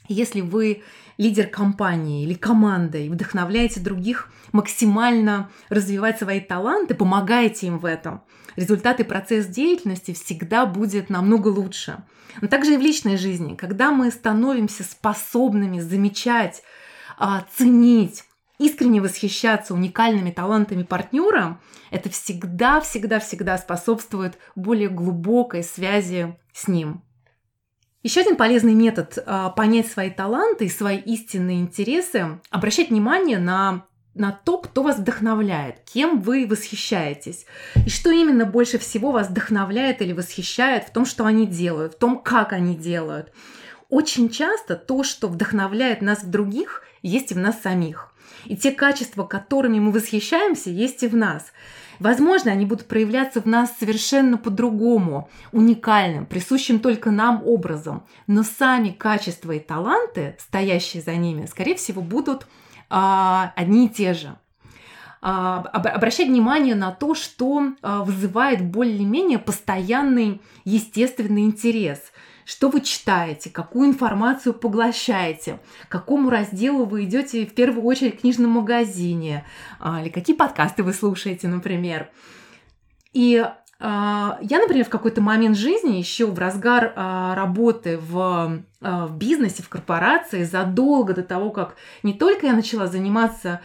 Если 0.09 0.40
вы 0.40 0.83
лидер 1.19 1.47
компании 1.47 2.25
или 2.25 2.35
команды 2.35 3.07
и 3.07 3.09
вдохновляете 3.09 3.78
других 3.78 4.33
максимально 4.50 5.50
развивать 5.69 6.19
свои 6.19 6.40
таланты, 6.40 6.95
помогаете 6.95 7.69
им 7.69 7.78
в 7.78 7.85
этом, 7.85 8.23
результат 8.57 8.99
и 9.00 9.04
процесс 9.04 9.47
деятельности 9.47 10.12
всегда 10.12 10.66
будет 10.66 11.11
намного 11.11 11.49
лучше. 11.49 12.02
Но 12.40 12.49
также 12.49 12.75
и 12.75 12.76
в 12.76 12.80
личной 12.80 13.16
жизни, 13.16 13.54
когда 13.54 13.92
мы 13.92 14.11
становимся 14.11 14.83
способными 14.83 15.78
замечать 15.78 16.62
а, 17.16 17.45
ценить, 17.54 18.25
искренне 18.61 19.00
восхищаться 19.00 19.73
уникальными 19.73 20.31
талантами 20.31 20.83
партнера, 20.83 21.59
это 21.90 22.11
всегда, 22.11 22.81
всегда, 22.81 23.19
всегда 23.19 23.57
способствует 23.57 24.38
более 24.55 24.90
глубокой 24.90 25.64
связи 25.64 26.37
с 26.52 26.69
ним. 26.69 27.02
Еще 28.02 28.21
один 28.21 28.37
полезный 28.37 28.75
метод 28.75 29.19
а, 29.26 29.49
понять 29.50 29.87
свои 29.88 30.11
таланты 30.11 30.67
и 30.67 30.71
свои 30.71 30.99
истинные 30.99 31.61
интересы– 31.61 32.38
обращать 32.50 32.90
внимание 32.90 33.38
на 33.38 33.87
на 34.12 34.33
то, 34.33 34.59
кто 34.59 34.83
вас 34.83 34.99
вдохновляет, 34.99 35.81
кем 35.85 36.21
вы 36.21 36.45
восхищаетесь, 36.45 37.47
и 37.87 37.88
что 37.88 38.11
именно 38.11 38.45
больше 38.45 38.76
всего 38.79 39.12
вас 39.12 39.29
вдохновляет 39.29 40.02
или 40.02 40.12
восхищает 40.12 40.85
в 40.85 40.90
том, 40.90 41.07
что 41.07 41.25
они 41.25 41.47
делают, 41.47 41.95
в 41.95 41.99
том, 41.99 42.21
как 42.21 42.52
они 42.52 42.75
делают. 42.75 43.33
Очень 43.88 44.29
часто 44.29 44.75
то, 44.75 45.05
что 45.05 45.29
вдохновляет 45.29 46.02
нас 46.02 46.25
в 46.25 46.29
других, 46.29 46.83
есть 47.02 47.31
и 47.31 47.35
в 47.35 47.38
нас 47.38 47.62
самих. 47.62 48.10
И 48.44 48.56
те 48.56 48.73
качества, 48.73 49.25
которыми 49.25 49.78
мы 49.78 49.92
восхищаемся, 49.92 50.70
есть 50.70 51.02
и 51.02 51.09
в 51.09 51.16
нас. 51.16 51.52
Возможно, 51.99 52.50
они 52.50 52.64
будут 52.64 52.87
проявляться 52.87 53.42
в 53.42 53.47
нас 53.47 53.76
совершенно 53.78 54.38
по-другому, 54.38 55.28
уникальным, 55.52 56.25
присущим 56.25 56.80
только 56.80 57.11
нам 57.11 57.42
образом. 57.44 58.04
Но 58.26 58.42
сами 58.42 58.88
качества 58.88 59.52
и 59.52 59.59
таланты, 59.59 60.37
стоящие 60.38 61.02
за 61.02 61.14
ними, 61.16 61.47
скорее 61.47 61.75
всего, 61.75 62.00
будут 62.00 62.47
а, 62.88 63.52
одни 63.54 63.87
и 63.87 63.88
те 63.90 64.14
же. 64.14 64.35
А, 65.20 65.59
обращать 65.59 66.28
внимание 66.28 66.75
на 66.75 66.90
то, 66.90 67.14
что 67.14 67.75
а, 67.82 68.02
вызывает 68.02 68.64
более-менее 68.64 69.38
постоянный 69.38 70.40
естественный 70.64 71.42
интерес– 71.42 72.00
что 72.50 72.69
вы 72.69 72.80
читаете, 72.80 73.49
какую 73.49 73.90
информацию 73.90 74.52
поглощаете, 74.52 75.61
к 75.88 75.92
какому 75.92 76.30
разделу 76.30 76.85
вы 76.85 77.04
идете 77.04 77.47
в 77.47 77.54
первую 77.54 77.85
очередь 77.85 78.19
в 78.19 78.21
книжном 78.23 78.50
магазине, 78.50 79.45
а, 79.78 80.02
или 80.02 80.09
какие 80.09 80.35
подкасты 80.35 80.83
вы 80.83 80.92
слушаете, 80.92 81.47
например. 81.47 82.11
И 83.12 83.47
а, 83.78 84.38
я, 84.42 84.59
например, 84.59 84.85
в 84.85 84.88
какой-то 84.88 85.21
момент 85.21 85.57
жизни, 85.57 85.97
еще 85.97 86.26
в 86.26 86.37
разгар 86.40 86.92
а, 86.97 87.37
работы 87.37 87.99
в, 87.99 88.64
в 88.81 89.17
бизнесе, 89.17 89.63
в 89.63 89.69
корпорации, 89.69 90.45
задолго 90.45 91.13
до 91.13 91.23
того, 91.23 91.51
как 91.51 91.77
не 92.03 92.15
только 92.15 92.47
я 92.47 92.55
начала 92.55 92.87
заниматься 92.87 93.61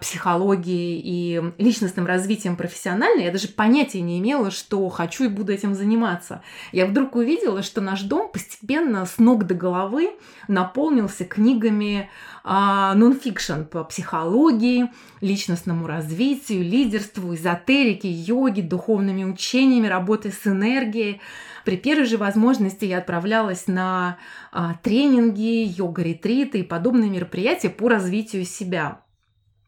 психологией 0.00 1.00
и 1.04 1.42
личностным 1.58 2.06
развитием 2.06 2.56
профессионально, 2.56 3.22
я 3.22 3.32
даже 3.32 3.48
понятия 3.48 4.00
не 4.00 4.20
имела, 4.20 4.52
что 4.52 4.88
хочу 4.90 5.24
и 5.24 5.28
буду 5.28 5.52
этим 5.52 5.74
заниматься. 5.74 6.42
Я 6.70 6.86
вдруг 6.86 7.16
увидела, 7.16 7.62
что 7.64 7.80
наш 7.80 8.02
дом 8.02 8.30
постепенно 8.30 9.04
с 9.06 9.18
ног 9.18 9.44
до 9.44 9.54
головы 9.54 10.12
наполнился 10.46 11.24
книгами 11.24 12.08
нонфикшн 12.44 13.62
по 13.64 13.82
психологии, 13.84 14.90
личностному 15.20 15.86
развитию, 15.86 16.62
лидерству, 16.62 17.34
эзотерике, 17.34 18.10
йоге, 18.10 18.62
духовными 18.62 19.24
учениями, 19.24 19.86
работой 19.86 20.30
с 20.30 20.46
энергией. 20.46 21.20
При 21.64 21.78
первой 21.78 22.04
же 22.04 22.18
возможности 22.18 22.84
я 22.84 22.98
отправлялась 22.98 23.66
на 23.66 24.18
а, 24.18 24.43
тренинги, 24.82 25.64
йога-ретриты 25.76 26.60
и 26.60 26.64
подобные 26.64 27.10
мероприятия 27.10 27.70
по 27.70 27.88
развитию 27.88 28.44
себя. 28.44 29.04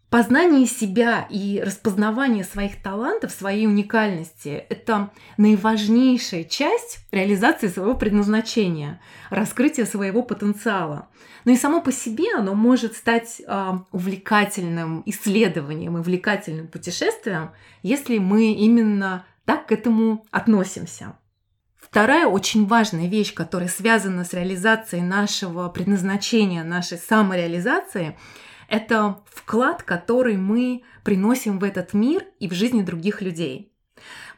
Познание 0.09 0.66
себя 0.66 1.26
и 1.28 1.61
распознавание 1.64 2.45
своих 2.45 2.81
талантов, 2.81 3.33
своей 3.33 3.66
уникальности– 3.66 4.49
это 4.71 5.11
наиважнейшая 5.37 6.45
часть 6.45 7.00
реализации 7.11 7.66
своего 7.66 7.95
предназначения, 7.95 9.00
раскрытия 9.31 9.85
своего 9.85 10.23
потенциала. 10.23 11.09
Но 11.45 11.52
и 11.52 11.57
само 11.57 11.81
по 11.81 11.90
себе 11.90 12.33
оно 12.37 12.55
может 12.55 12.97
стать 12.97 13.43
э, 13.45 13.73
увлекательным 13.90 15.02
исследованием, 15.07 15.97
увлекательным 15.97 16.69
путешествием, 16.69 17.50
если 17.83 18.19
мы 18.19 18.52
именно 18.52 19.26
так 19.45 19.66
к 19.66 19.73
этому 19.73 20.25
относимся. 20.31 21.16
Вторая 21.90 22.26
очень 22.26 22.66
важная 22.66 23.07
вещь, 23.07 23.33
которая 23.33 23.69
связана 23.69 24.25
с 24.25 24.33
реализацией 24.33 25.02
нашего 25.02 25.69
предназначения, 25.69 26.64
нашей 26.64 26.99
самореализации– 26.99 28.19
это 28.69 29.21
вклад, 29.26 29.85
который 29.85 30.37
мы 30.37 30.83
приносим 31.05 31.61
в 31.61 31.64
этот 31.64 31.95
мир 31.95 32.25
и 32.40 32.49
в 32.49 32.52
жизни 32.52 32.83
других 32.83 33.23
людей. 33.23 33.73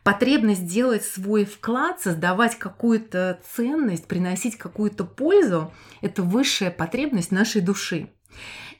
Потребность 0.04 0.66
делать 0.66 1.04
свой 1.04 1.46
вклад, 1.46 2.00
создавать 2.00 2.58
какую-то 2.58 3.40
ценность, 3.54 4.06
приносить 4.06 4.56
какую-то 4.56 5.04
пользу– 5.04 5.72
это 6.02 6.22
высшая 6.22 6.70
потребность 6.70 7.32
нашей 7.32 7.62
души. 7.62 8.10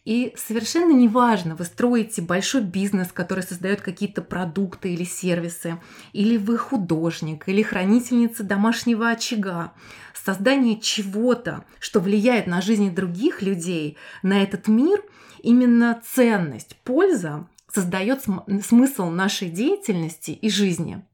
И 0.09 0.33
совершенно 0.39 0.93
неважно, 0.93 1.55
вы 1.55 1.67
строите 1.67 2.23
большой 2.23 2.63
бизнес, 2.63 3.13
который 3.13 3.45
создает 3.45 3.83
какие-то 3.83 4.23
продукты 4.23 4.95
или 4.95 5.05
сервисы, 5.05 5.79
или 6.15 6.39
вы 6.39 6.57
художник, 6.57 7.47
или 7.47 7.61
хранительница 7.61 8.43
домашнего 8.43 9.11
очага. 9.11 9.75
Создание 10.15 10.81
чего-то, 10.81 11.67
что 11.79 12.01
влияет 12.01 12.47
на 12.47 12.63
жизнь 12.63 12.95
других 12.95 13.43
людей, 13.43 13.99
на 14.23 14.43
этот 14.43 14.67
мир– 14.67 15.03
именно 15.43 16.01
ценность, 16.15 16.79
польза 16.85 17.47
создает 17.71 18.25
смысл 18.65 19.11
нашей 19.11 19.51
деятельности 19.51 20.31
и 20.31 20.49
жизни. 20.49 21.05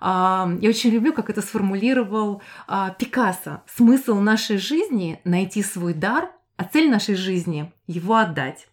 А, 0.00 0.50
я 0.60 0.68
очень 0.68 0.90
люблю, 0.90 1.14
как 1.14 1.30
это 1.30 1.40
сформулировал 1.40 2.42
а, 2.66 2.90
Пикассо. 2.90 3.62
Смысл 3.74 4.16
нашей 4.20 4.58
жизни– 4.58 5.18
найти 5.24 5.62
свой 5.62 5.94
дар, 5.94 6.30
а 6.58 6.64
цель 6.64 6.90
нашей 6.90 7.14
жизни– 7.14 7.72
его 7.86 8.16
отдать. 8.16 8.68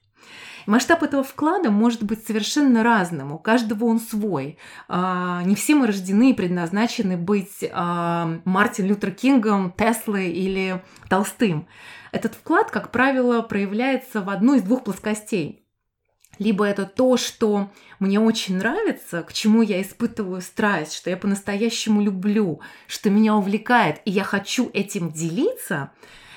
Масштаб 0.65 1.03
этого 1.03 1.23
вклада 1.23 1.69
может 1.69 2.03
быть 2.03 2.25
совершенно 2.25 2.83
разным, 2.83 3.31
у 3.31 3.37
каждого 3.37 3.85
он 3.85 3.99
свой. 3.99 4.57
А, 4.87 5.43
не 5.43 5.55
все 5.55 5.75
мы 5.75 5.85
рождены 5.87 6.31
и 6.31 6.33
предназначены 6.33 7.15
быть 7.15 7.63
Мартин 7.71 8.87
Лютер 8.87 9.11
Кингом, 9.11 9.71
Теслой 9.71 10.31
или 10.31 10.83
Толстым. 11.07 11.67
Этот 12.11 12.33
вклад, 12.33 12.71
как 12.71 12.91
правило, 12.91 13.41
проявляется 13.43 14.21
в 14.21 14.29
одной 14.29 14.57
из 14.57 14.63
двух 14.63 14.83
плоскостей. 14.83 15.61
Либо 16.39 16.65
это 16.65 16.85
то, 16.85 17.15
что 17.15 17.71
мне 17.99 18.19
очень 18.19 18.57
нравится, 18.57 19.21
к 19.21 19.31
чему 19.31 19.61
я 19.61 19.81
испытываю 19.81 20.41
страсть, 20.41 20.93
что 20.93 21.09
я 21.09 21.15
по-настоящему 21.15 22.01
люблю, 22.01 22.59
что 22.87 23.09
меня 23.09 23.35
увлекает, 23.35 24.01
и 24.03 24.11
я 24.11 24.23
хочу 24.23 24.69
этим 24.73 25.11
делиться, 25.11 25.91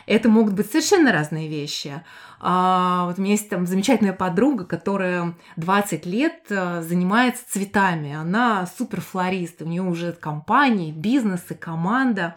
это 0.08 0.28
могут 0.28 0.54
быть 0.54 0.70
совершенно 0.70 1.12
разные 1.12 1.48
вещи. 1.48 2.02
А, 2.40 3.06
вот 3.06 3.18
у 3.18 3.22
меня 3.22 3.32
есть 3.32 3.48
там 3.50 3.66
замечательная 3.66 4.12
подруга, 4.12 4.64
которая 4.64 5.34
20 5.56 6.06
лет 6.06 6.44
э, 6.48 6.82
занимается 6.82 7.42
цветами. 7.48 8.14
Она 8.14 8.66
суперфлорист, 8.78 9.60
у 9.62 9.66
нее 9.66 9.82
уже 9.82 10.12
компания, 10.12 10.92
бизнес 10.92 11.44
и 11.50 11.54
команда. 11.54 12.36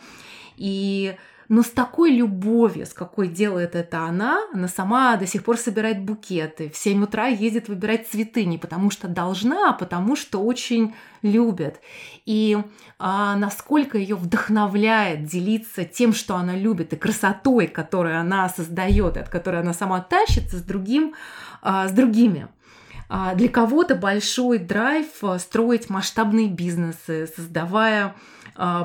И 0.58 1.16
но 1.52 1.64
с 1.64 1.70
такой 1.70 2.12
любовью, 2.12 2.86
с 2.86 2.94
какой 2.94 3.28
делает 3.28 3.76
это 3.76 4.06
она, 4.06 4.40
она 4.54 4.70
сама 4.70 5.18
до 5.18 5.28
сих 5.28 5.44
пор 5.44 5.58
собирает 5.58 6.02
букеты, 6.02 6.70
в 6.70 6.78
7 6.78 7.04
утра 7.04 7.28
ездит 7.28 7.68
выбирать 7.68 8.08
цветы 8.08 8.46
не 8.46 8.58
потому 8.58 8.90
что 8.90 9.10
должна, 9.10 9.72
а 9.72 9.74
потому 9.74 10.16
что 10.16 10.42
очень 10.42 10.96
любит. 11.22 11.82
И 12.26 12.58
а, 13.00 13.36
насколько 13.36 13.98
ее 13.98 14.16
вдохновляет 14.16 15.26
делиться 15.26 15.84
тем, 15.84 16.14
что 16.14 16.38
она 16.38 16.56
любит, 16.56 16.94
и 16.94 16.96
красотой, 16.96 17.68
которую 17.68 18.18
она 18.18 18.48
создает, 18.48 19.18
от 19.18 19.28
которой 19.28 19.60
она 19.60 19.74
сама 19.74 20.00
тащится 20.00 20.58
с 20.58 20.62
другим, 20.62 21.16
а, 21.62 21.90
с 21.90 21.92
другими. 21.92 22.48
А, 23.10 23.36
для 23.36 23.50
кого-то 23.50 23.96
большой 23.96 24.58
драйв 24.58 25.08
а, 25.22 25.38
строить 25.38 25.90
масштабные 25.90 26.48
бизнесы, 26.48 27.30
создавая 27.36 28.16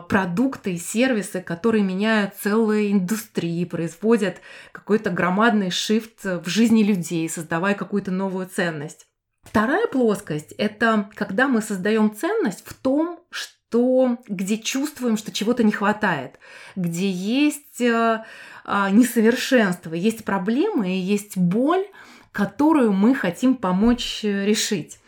продукты 0.08 0.74
и 0.74 0.78
сервисы, 0.78 1.40
которые 1.40 1.84
меняют 1.84 2.34
целые 2.40 2.92
индустрии, 2.92 3.64
производят 3.64 4.40
какой-то 4.72 5.10
громадный 5.10 5.70
шифт 5.70 6.24
в 6.24 6.48
жизни 6.48 6.82
людей, 6.82 7.28
создавая 7.28 7.74
какую-то 7.74 8.10
новую 8.10 8.46
ценность. 8.46 9.06
Вторая 9.46 9.86
плоскость– 9.86 10.52
это 10.58 11.08
когда 11.14 11.46
мы 11.46 11.62
создаем 11.62 12.14
ценность 12.14 12.64
в 12.66 12.74
том, 12.74 13.20
что 13.30 14.18
где 14.28 14.58
чувствуем, 14.58 15.16
что 15.16 15.32
чего-то 15.32 15.62
не 15.62 15.72
хватает, 15.72 16.38
где 16.74 17.08
есть 17.08 17.80
э, 17.80 18.24
э, 18.64 18.86
несовершенство, 18.90 19.94
есть 19.94 20.24
проблемы 20.24 20.96
и 20.96 21.00
есть 21.00 21.36
боль, 21.36 21.86
которую 22.32 22.92
мы 22.92 23.14
хотим 23.14 23.54
помочь 23.54 24.20
решить. 24.22 24.98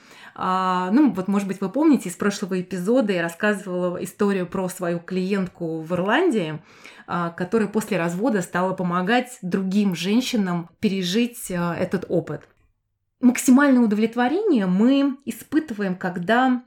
А, 0.41 0.93
ну, 0.93 1.11
вот, 1.11 1.27
может 1.27 1.49
быть, 1.49 1.61
вы 1.61 1.69
помните 1.69 2.09
из 2.09 2.15
прошлого 2.15 2.61
эпизода 2.61 3.13
я 3.13 3.23
рассказывала 3.23 4.03
историю 4.05 4.47
про 4.47 4.69
свою 4.69 5.01
клиентку 5.01 5.81
в 5.81 5.93
Ирландии, 5.93 6.63
а, 7.09 7.31
которая 7.31 7.67
после 7.67 7.99
развода 7.99 8.41
стала 8.41 8.73
помогать 8.73 9.39
другим 9.43 9.97
женщинам 9.97 10.71
пережить 10.79 11.51
а, 11.51 11.75
этот 11.75 12.05
опыт. 12.09 12.49
Максимальное 13.21 13.83
удовлетворение 13.83 14.67
мы 14.67 15.19
испытываем, 15.25 15.97
когда 15.97 16.63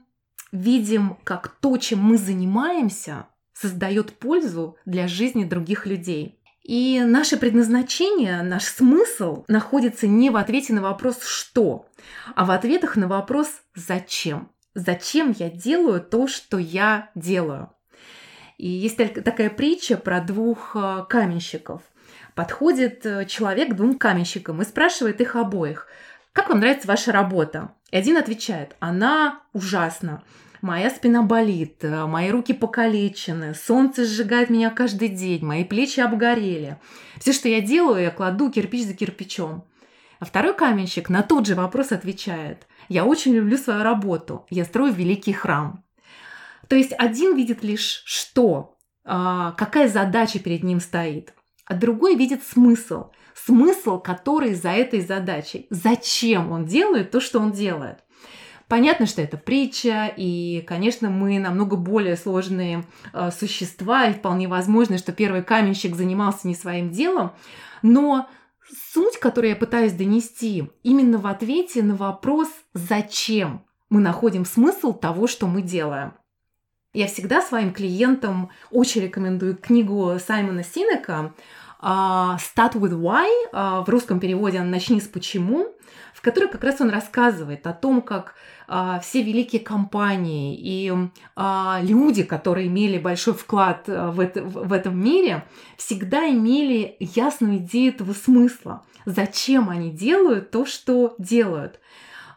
видим, 0.52 1.16
как 1.24 1.48
то, 1.48 1.78
чем 1.78 2.00
мы 2.00 2.18
занимаемся, 2.18 3.26
создает 3.54 4.12
пользу 4.12 4.76
для 4.84 5.08
жизни 5.08 5.44
других 5.44 5.86
людей. 5.86 6.41
И 6.62 7.00
наше 7.00 7.36
предназначение, 7.36 8.42
наш 8.42 8.64
смысл 8.64 9.44
находится 9.48 10.06
не 10.06 10.30
в 10.30 10.36
ответе 10.36 10.72
на 10.72 10.82
вопрос 10.82 11.24
«что?», 11.24 11.86
а 12.36 12.44
в 12.44 12.50
ответах 12.50 12.96
на 12.96 13.08
вопрос 13.08 13.48
«зачем?». 13.74 14.48
Зачем 14.74 15.34
я 15.38 15.50
делаю 15.50 16.00
то, 16.00 16.26
что 16.26 16.58
я 16.58 17.10
делаю? 17.14 17.70
И 18.58 18.68
есть 18.68 18.96
такая 18.96 19.50
притча 19.50 19.96
про 19.96 20.20
двух 20.20 20.74
э, 20.74 21.04
каменщиков. 21.08 21.82
Подходит 22.34 23.04
э, 23.04 23.26
человек 23.26 23.70
к 23.70 23.74
двум 23.74 23.98
каменщикам 23.98 24.62
и 24.62 24.64
спрашивает 24.64 25.20
их 25.20 25.36
обоих, 25.36 25.88
как 26.32 26.48
вам 26.48 26.60
нравится 26.60 26.88
ваша 26.88 27.12
работа? 27.12 27.74
И 27.90 27.96
один 27.96 28.16
отвечает, 28.16 28.74
она 28.80 29.42
ужасна. 29.52 30.22
Моя 30.62 30.90
спина 30.90 31.22
болит, 31.22 31.82
э, 31.82 32.06
мои 32.06 32.30
руки 32.30 32.52
покалечены, 32.52 33.52
солнце 33.52 34.04
сжигает 34.04 34.48
меня 34.48 34.70
каждый 34.70 35.08
день, 35.08 35.44
мои 35.44 35.64
плечи 35.64 35.98
обгорели. 35.98 36.78
Все, 37.18 37.32
что 37.32 37.48
я 37.48 37.60
делаю, 37.60 38.00
я 38.00 38.10
кладу 38.12 38.48
кирпич 38.48 38.86
за 38.86 38.94
кирпичом. 38.94 39.64
А 40.20 40.24
второй 40.24 40.54
каменщик 40.54 41.08
на 41.08 41.22
тот 41.22 41.48
же 41.48 41.56
вопрос 41.56 41.90
отвечает. 41.90 42.68
Я 42.88 43.04
очень 43.04 43.34
люблю 43.34 43.58
свою 43.58 43.82
работу, 43.82 44.46
я 44.50 44.64
строю 44.64 44.92
великий 44.92 45.32
храм. 45.32 45.84
То 46.68 46.76
есть 46.76 46.92
один 46.96 47.34
видит 47.34 47.64
лишь 47.64 48.04
что, 48.06 48.78
а, 49.04 49.50
какая 49.52 49.88
задача 49.88 50.38
перед 50.38 50.62
ним 50.62 50.78
стоит, 50.78 51.34
а 51.66 51.74
другой 51.74 52.14
видит 52.14 52.44
смысл– 52.44 53.10
смысл, 53.34 53.98
который 53.98 54.54
за 54.54 54.70
этой 54.70 55.00
задачей. 55.00 55.66
Зачем 55.70 56.52
он 56.52 56.66
делает 56.66 57.10
то, 57.10 57.20
что 57.20 57.40
он 57.40 57.52
делает. 57.52 58.01
Понятно, 58.72 59.04
что 59.04 59.20
это 59.20 59.36
притча, 59.36 60.10
и, 60.16 60.64
конечно, 60.66 61.10
мы 61.10 61.38
намного 61.38 61.76
более 61.76 62.16
сложные 62.16 62.86
э, 63.12 63.30
существа, 63.30 64.06
и 64.06 64.14
вполне 64.14 64.48
возможно, 64.48 64.96
что 64.96 65.12
первый 65.12 65.42
каменщик 65.42 65.94
занимался 65.94 66.48
не 66.48 66.54
своим 66.54 66.88
делом, 66.90 67.32
но 67.82 68.30
суть, 68.94 69.18
которую 69.18 69.50
я 69.50 69.56
пытаюсь 69.56 69.92
донести, 69.92 70.70
именно 70.82 71.18
в 71.18 71.26
ответе 71.26 71.82
на 71.82 71.96
вопрос 71.96 72.48
«зачем?» 72.72 73.62
мы 73.90 74.00
находим 74.00 74.46
смысл 74.46 74.94
того, 74.94 75.26
что 75.26 75.46
мы 75.46 75.60
делаем. 75.60 76.14
Я 76.94 77.08
всегда 77.08 77.42
своим 77.42 77.74
клиентам 77.74 78.48
очень 78.70 79.02
рекомендую 79.02 79.54
книгу 79.54 80.16
Саймона 80.18 80.64
Синека 80.64 81.34
Start 81.82 82.74
with 82.74 82.92
Why, 82.92 83.28
uh, 83.52 83.84
в 83.84 83.88
русском 83.88 84.20
переводе 84.20 84.62
«Начни 84.62 85.00
с 85.00 85.08
почему», 85.08 85.66
в 86.14 86.22
которой 86.22 86.48
как 86.48 86.62
раз 86.62 86.80
он 86.80 86.90
рассказывает 86.90 87.66
о 87.66 87.72
том, 87.72 88.02
как 88.02 88.36
uh, 88.68 89.00
все 89.00 89.20
великие 89.22 89.60
компании 89.60 90.56
и 90.56 90.92
люди, 91.82 92.22
которые 92.22 92.68
имели 92.68 92.98
большой 92.98 93.34
вклад 93.34 93.88
в, 93.88 94.20
это, 94.20 94.44
в 94.44 94.72
этом 94.72 94.96
мире, 94.96 95.44
всегда 95.76 96.28
имели 96.30 96.96
ясную 97.00 97.56
идею 97.56 97.92
этого 97.94 98.12
смысла, 98.12 98.84
зачем 99.04 99.68
они 99.68 99.90
делают 99.90 100.52
то, 100.52 100.64
что 100.64 101.16
делают. 101.18 101.80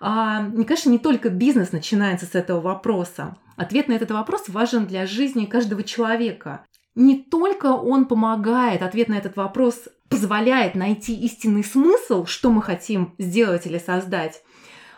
Мне 0.01 0.65
кажется, 0.65 0.89
не 0.89 0.99
только 0.99 1.29
бизнес 1.29 1.71
начинается 1.71 2.25
с 2.25 2.34
этого 2.34 2.60
вопроса. 2.62 3.38
Ответ 3.55 3.88
на 3.88 3.93
этот 3.93 4.12
вопрос 4.12 4.49
важен 4.49 4.88
для 4.88 5.05
жизни 5.05 5.45
каждого 5.45 5.84
человека 5.84 6.65
не 6.95 7.17
только 7.17 7.67
он 7.67 8.05
помогает, 8.05 8.81
ответ 8.81 9.10
на 9.10 9.15
этот 9.15 9.36
вопрос 9.36 9.88
позволяет 10.10 10.75
найти 10.75 11.13
истинный 11.13 11.63
смысл, 11.63 12.25
что 12.25 12.49
мы 12.49 12.62
хотим 12.62 13.13
сделать 13.17 13.65
или 13.67 13.77
создать, 13.77 14.41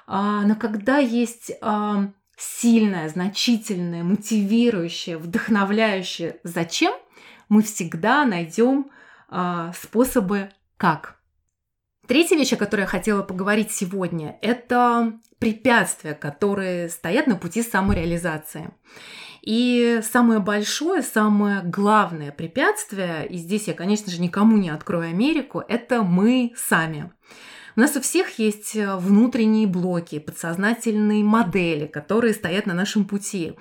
а, 0.06 0.44
но 0.44 0.56
когда 0.56 0.98
есть 1.00 1.52
а, 1.62 2.12
сильное, 2.38 3.10
значительное, 3.10 4.04
мотивирующее, 4.04 5.18
вдохновляющее 5.18 6.40
«зачем», 6.44 6.94
мы 7.50 7.64
всегда 7.64 8.26
найдем 8.26 8.92
а, 9.30 9.74
способы 9.74 10.52
«как». 10.78 11.17
Третья 12.08 12.38
вещь, 12.38 12.54
о 12.54 12.58
которой 12.58 12.82
я 12.82 12.88
хотела 12.88 13.22
поговорить 13.22 13.72
сегодня, 13.72 14.38
это 14.41 15.20
препятствия, 15.39 16.13
которые 16.13 16.88
стоят 16.88 17.28
на 17.28 17.36
пути 17.36 17.62
самореализации. 17.62 18.70
И 19.41 20.00
самое 20.10 20.39
большое, 20.39 21.02
самое 21.02 21.62
главное 21.63 22.32
препятствие, 22.32 23.28
и 23.28 23.36
здесь 23.36 23.67
я, 23.67 23.74
конечно 23.74 24.10
же, 24.10 24.22
никому 24.22 24.56
не 24.56 24.70
открою 24.70 25.10
Америку, 25.10 25.62
это 25.67 26.02
мы 26.02 26.54
сами. 26.56 27.12
У 27.78 27.80
нас 27.80 27.96
у 27.96 28.02
всех 28.02 28.40
есть 28.40 28.76
э, 28.76 28.96
внутренние 28.96 29.68
блоки, 29.68 30.18
подсознательные 30.18 31.24
модели, 31.24 31.86
которые 31.86 32.34
стоят 32.34 32.66
на 32.66 32.74
нашем 32.74 33.06
пути. 33.06 33.54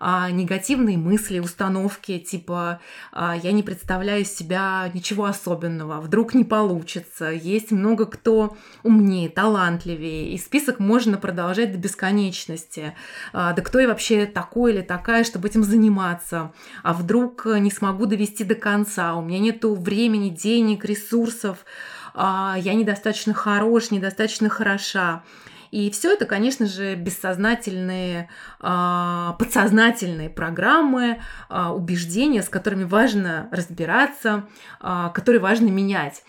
А, 0.00 0.28
негативные 0.32 0.98
мысли, 0.98 1.38
установки 1.38 2.18
типа 2.18 2.80
а, 3.12 3.36
«я 3.36 3.52
не 3.52 3.62
представляю 3.62 4.24
себя 4.24 4.90
ничего 4.92 5.26
особенного», 5.26 6.00
«вдруг 6.00 6.34
не 6.34 6.42
получится», 6.42 7.26
есть 7.30 7.70
много 7.70 8.06
кто 8.06 8.56
умнее, 8.82 9.28
талантливее, 9.28 10.32
и 10.32 10.38
список 10.38 10.80
можно 10.80 11.16
продолжать 11.16 11.70
до 11.70 11.78
бесконечности. 11.78 12.96
А, 13.32 13.52
да 13.52 13.62
кто 13.62 13.78
я 13.78 13.86
вообще 13.86 14.26
такой 14.26 14.72
или 14.72 14.80
такая, 14.80 15.22
чтобы 15.22 15.46
этим 15.46 15.62
заниматься? 15.62 16.52
А 16.82 16.92
вдруг 16.92 17.46
не 17.46 17.70
смогу 17.70 18.06
довести 18.06 18.42
до 18.42 18.56
конца, 18.56 19.14
у 19.14 19.22
меня 19.22 19.38
нет 19.38 19.62
времени, 19.62 20.30
денег, 20.30 20.84
ресурсов, 20.84 21.58
а, 21.58 21.90
я 22.14 22.74
недостаточно 22.74 23.34
хорош, 23.34 23.90
недостаточно 23.90 24.48
хороша. 24.48 25.22
И 25.70 25.90
все 25.90 26.12
это, 26.14 26.26
конечно 26.26 26.66
же, 26.66 26.96
бессознательные, 26.96 28.28
а, 28.58 29.34
подсознательные 29.34 30.28
программы, 30.28 31.20
а, 31.48 31.72
убеждения, 31.72 32.42
с 32.42 32.48
которыми 32.48 32.84
важно 32.84 33.48
разбираться, 33.52 34.48
которые 34.80 35.40
важно 35.40 35.68
менять. 35.68 36.24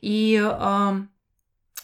И 0.00 0.32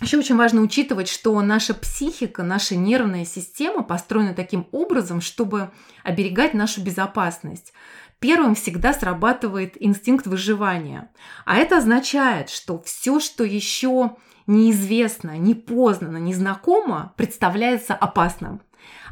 еще 0.02 0.18
очень 0.18 0.36
важно 0.36 0.62
учитывать, 0.62 1.08
что 1.08 1.38
наша 1.42 1.74
психика, 1.74 2.42
наша 2.42 2.74
нервная 2.74 3.26
система 3.26 3.82
построена 3.82 4.34
таким 4.34 4.66
образом, 4.72 5.20
чтобы 5.20 5.70
оберегать 6.04 6.54
нашу 6.54 6.82
безопасность 6.82 7.74
первым 8.20 8.54
всегда 8.54 8.92
срабатывает 8.92 9.74
инстинкт 9.80 10.26
выживания. 10.26 11.10
А 11.44 11.56
это 11.56 11.78
означает, 11.78 12.50
что 12.50 12.80
все, 12.82 13.18
что 13.18 13.44
еще 13.44 14.16
неизвестно, 14.46 15.38
непознано, 15.38 16.18
незнакомо, 16.18 17.12
представляется 17.16 17.94
опасным. 17.94 18.60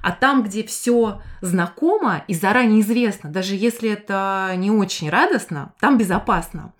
А 0.02 0.12
там, 0.12 0.42
где 0.42 0.62
все 0.62 1.20
знакомо 1.40 2.24
и 2.28 2.34
заранее 2.34 2.80
известно, 2.80 3.30
даже 3.30 3.54
если 3.54 3.90
это 3.90 4.52
не 4.56 4.70
очень 4.70 5.10
радостно, 5.10 5.74
там 5.80 5.98
безопасно. 5.98 6.72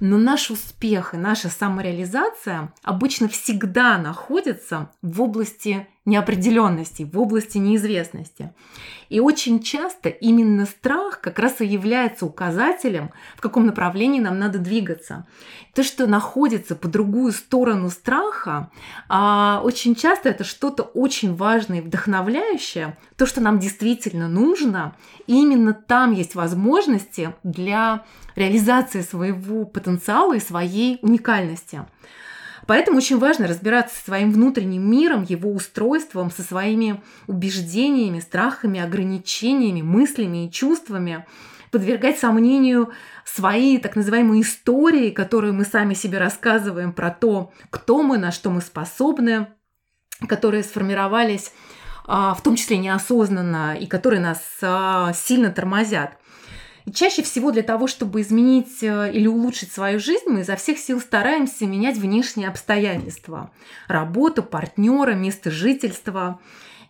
Но 0.00 0.18
наш 0.18 0.50
успех 0.50 1.14
и 1.14 1.16
наша 1.16 1.48
самореализация 1.48 2.72
обычно 2.82 3.28
всегда 3.28 3.96
находятся 3.98 4.90
в 5.00 5.22
области 5.22 5.86
неопределенности, 6.06 7.02
в 7.02 7.18
области 7.18 7.58
неизвестности. 7.58 8.52
И 9.08 9.20
очень 9.20 9.60
часто 9.60 10.08
именно 10.08 10.64
страх 10.66 11.20
как 11.20 11.38
раз 11.38 11.60
и 11.60 11.66
является 11.66 12.26
указателем, 12.26 13.10
в 13.36 13.40
каком 13.40 13.66
направлении 13.66 14.20
нам 14.20 14.38
надо 14.38 14.58
двигаться. 14.58 15.26
То, 15.74 15.82
что 15.82 16.06
находится 16.06 16.74
по 16.74 16.88
другую 16.88 17.32
сторону 17.32 17.90
страха, 17.90 18.70
а, 19.08 19.60
очень 19.64 19.94
часто 19.94 20.28
это 20.28 20.44
что-то 20.44 20.84
очень 20.84 21.34
важное 21.34 21.78
и 21.78 21.82
вдохновляющее, 21.82 22.96
то, 23.16 23.26
что 23.26 23.40
нам 23.40 23.58
действительно 23.58 24.28
нужно, 24.28 24.96
и 25.26 25.34
именно 25.34 25.74
там 25.74 26.12
есть 26.12 26.34
возможности 26.34 27.34
для 27.42 28.04
реализации 28.36 29.02
своего 29.02 29.64
потенциала 29.64 30.34
и 30.34 30.40
своей 30.40 30.98
уникальности. 31.02 31.84
Поэтому 32.66 32.98
очень 32.98 33.18
важно 33.18 33.46
разбираться 33.46 33.96
со 33.96 34.04
своим 34.04 34.32
внутренним 34.32 34.90
миром, 34.90 35.24
его 35.28 35.52
устройством, 35.52 36.30
со 36.30 36.42
своими 36.42 37.00
убеждениями, 37.26 38.20
страхами, 38.20 38.80
ограничениями, 38.80 39.82
мыслями 39.82 40.46
и 40.46 40.50
чувствами, 40.50 41.24
подвергать 41.70 42.18
сомнению 42.18 42.90
свои 43.24 43.78
так 43.78 43.96
называемые 43.96 44.42
истории, 44.42 45.10
которые 45.10 45.52
мы 45.52 45.64
сами 45.64 45.94
себе 45.94 46.18
рассказываем 46.18 46.92
про 46.92 47.10
то, 47.10 47.52
кто 47.70 48.02
мы, 48.02 48.18
на 48.18 48.32
что 48.32 48.50
мы 48.50 48.60
способны, 48.60 49.48
которые 50.26 50.62
сформировались 50.62 51.52
а, 52.06 52.34
в 52.34 52.42
том 52.42 52.56
числе 52.56 52.78
неосознанно 52.78 53.76
и 53.76 53.86
которые 53.86 54.20
нас 54.20 54.40
а, 54.62 55.12
сильно 55.12 55.50
тормозят. 55.50 56.18
И 56.86 56.92
чаще 56.92 57.22
всего 57.22 57.50
для 57.50 57.64
того, 57.64 57.88
чтобы 57.88 58.20
изменить 58.20 58.80
э, 58.82 59.10
или 59.12 59.26
улучшить 59.26 59.72
свою 59.72 59.98
жизнь, 59.98 60.28
мы 60.28 60.40
изо 60.40 60.54
всех 60.54 60.78
сил 60.78 61.00
стараемся 61.00 61.66
менять 61.66 61.98
внешние 61.98 62.48
обстоятельства. 62.48 63.50
Работу, 63.88 64.44
партнера, 64.44 65.12
место 65.14 65.50
жительства. 65.50 66.38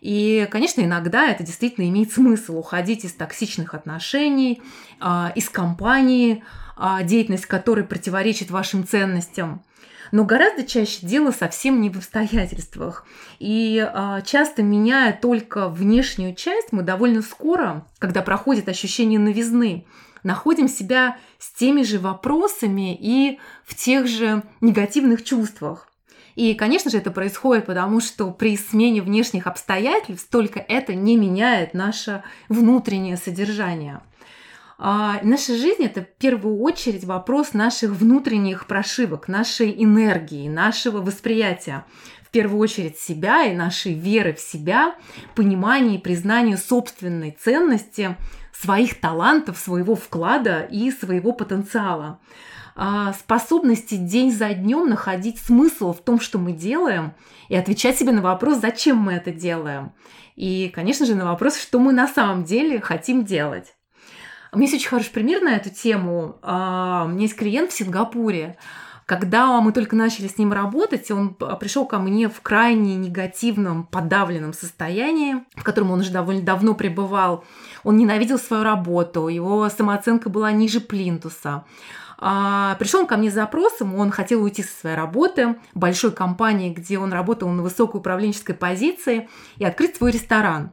И, 0.01 0.47
конечно, 0.51 0.81
иногда 0.81 1.29
это 1.29 1.43
действительно 1.43 1.87
имеет 1.89 2.11
смысл 2.11 2.57
уходить 2.57 3.05
из 3.05 3.13
токсичных 3.13 3.73
отношений, 3.73 4.61
а, 4.99 5.31
из 5.35 5.49
компании, 5.49 6.43
а, 6.75 7.03
деятельность 7.03 7.45
которой 7.45 7.83
противоречит 7.83 8.51
вашим 8.51 8.85
ценностям. 8.85 9.63
Но 10.11 10.23
гораздо 10.23 10.65
чаще 10.65 11.05
дело 11.05 11.31
совсем 11.31 11.81
не 11.81 11.89
в 11.89 11.97
обстоятельствах. 11.97 13.05
И 13.39 13.85
а, 13.85 14.21
часто 14.21 14.63
меняя 14.63 15.13
только 15.13 15.67
внешнюю 15.69 16.35
часть, 16.35 16.71
мы 16.71 16.83
довольно 16.83 17.21
скоро, 17.21 17.85
когда 17.99 18.21
проходит 18.21 18.69
ощущение 18.69 19.19
новизны, 19.19 19.85
находим 20.23 20.67
себя 20.67 21.17
с 21.39 21.51
теми 21.51 21.83
же 21.83 21.99
вопросами 21.99 22.95
и 22.95 23.39
в 23.65 23.75
тех 23.75 24.07
же 24.07 24.43
негативных 24.61 25.23
чувствах. 25.23 25.86
И, 26.37 26.53
конечно 26.53 26.91
же, 26.91 26.99
это 26.99 27.09
происходит 27.09 27.65
потому, 27.65 27.99
что 27.99 28.29
при 28.29 28.55
смене 28.57 29.01
внешних 29.01 29.47
обстоятельств 29.47 30.29
только 30.29 30.59
это 30.59 30.93
не 30.93 31.17
меняет 31.17 31.73
наше 31.73 32.21
внутреннее 32.47 33.17
содержание. 33.17 34.01
А, 34.77 35.19
наша 35.23 35.57
жизнь 35.57 35.83
это 35.83 36.01
в 36.01 36.17
первую 36.19 36.59
очередь 36.61 37.05
вопрос 37.05 37.53
наших 37.53 37.89
внутренних 37.89 38.67
прошивок, 38.67 39.27
нашей 39.27 39.83
энергии, 39.83 40.47
нашего 40.47 41.01
восприятия. 41.01 41.85
В 42.21 42.29
первую 42.29 42.59
очередь 42.59 42.99
себя 42.99 43.45
и 43.45 43.55
нашей 43.55 43.95
веры 43.95 44.33
в 44.33 44.39
себя, 44.39 44.93
понимания 45.33 45.95
и 45.95 46.01
признания 46.01 46.57
собственной 46.57 47.31
ценности, 47.31 48.15
своих 48.53 49.01
талантов, 49.01 49.57
своего 49.57 49.95
вклада 49.95 50.67
и 50.69 50.91
своего 50.91 51.31
потенциала 51.31 52.19
способности 53.17 53.95
день 53.95 54.31
за 54.31 54.53
днем 54.53 54.89
находить 54.89 55.39
смысл 55.39 55.93
в 55.93 56.01
том, 56.01 56.19
что 56.19 56.37
мы 56.37 56.51
делаем, 56.51 57.13
и 57.49 57.55
отвечать 57.55 57.97
себе 57.97 58.11
на 58.11 58.21
вопрос, 58.21 58.59
зачем 58.59 58.97
мы 58.97 59.13
это 59.13 59.31
делаем. 59.31 59.93
И, 60.35 60.71
конечно 60.73 61.05
же, 61.05 61.15
на 61.15 61.25
вопрос, 61.25 61.57
что 61.57 61.79
мы 61.79 61.93
на 61.93 62.07
самом 62.07 62.43
деле 62.43 62.79
хотим 62.79 63.25
делать. 63.25 63.73
У 64.51 64.57
меня 64.57 64.69
есть 64.69 64.81
очень 64.81 64.89
хороший 64.89 65.11
пример 65.11 65.41
на 65.41 65.55
эту 65.55 65.69
тему. 65.69 66.37
А, 66.41 67.05
у 67.05 67.09
меня 67.09 67.23
есть 67.23 67.35
клиент 67.35 67.71
в 67.71 67.75
Сингапуре. 67.75 68.57
Когда 69.05 69.59
мы 69.61 69.71
только 69.71 69.95
начали 69.95 70.27
с 70.27 70.37
ним 70.37 70.51
работать, 70.51 71.09
он 71.11 71.33
пришел 71.33 71.85
ко 71.85 71.97
мне 71.97 72.27
в 72.27 72.41
крайне 72.41 72.97
негативном, 72.97 73.85
подавленном 73.85 74.53
состоянии, 74.53 75.45
в 75.55 75.63
котором 75.63 75.91
он 75.91 76.01
уже 76.01 76.11
довольно 76.11 76.41
давно 76.41 76.75
пребывал. 76.75 77.45
Он 77.85 77.95
ненавидел 77.95 78.37
свою 78.37 78.63
работу, 78.63 79.29
его 79.29 79.69
самооценка 79.69 80.29
была 80.29 80.51
ниже 80.51 80.81
плинтуса. 80.81 81.63
А, 82.19 82.75
пришел 82.75 83.01
он 83.01 83.07
ко 83.07 83.17
мне 83.17 83.29
с 83.29 83.33
запросом, 83.33 83.95
он 83.95 84.09
хотел 84.11 84.43
уйти 84.43 84.63
со 84.63 84.79
своей 84.79 84.95
работы, 84.95 85.55
большой 85.75 86.11
компании, 86.11 86.73
где 86.73 86.97
он 86.97 87.13
работал 87.13 87.49
на 87.49 87.61
высокой 87.61 87.99
управленческой 87.99 88.55
позиции, 88.55 89.29
и 89.57 89.65
открыть 89.65 89.95
свой 89.95 90.11
ресторан. 90.11 90.71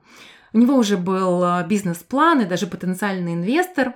У 0.55 0.59
него 0.59 0.77
уже 0.77 0.97
был 0.97 1.43
а, 1.43 1.63
бизнес-план 1.65 2.43
и 2.43 2.45
даже 2.45 2.67
потенциальный 2.67 3.35
инвестор. 3.35 3.95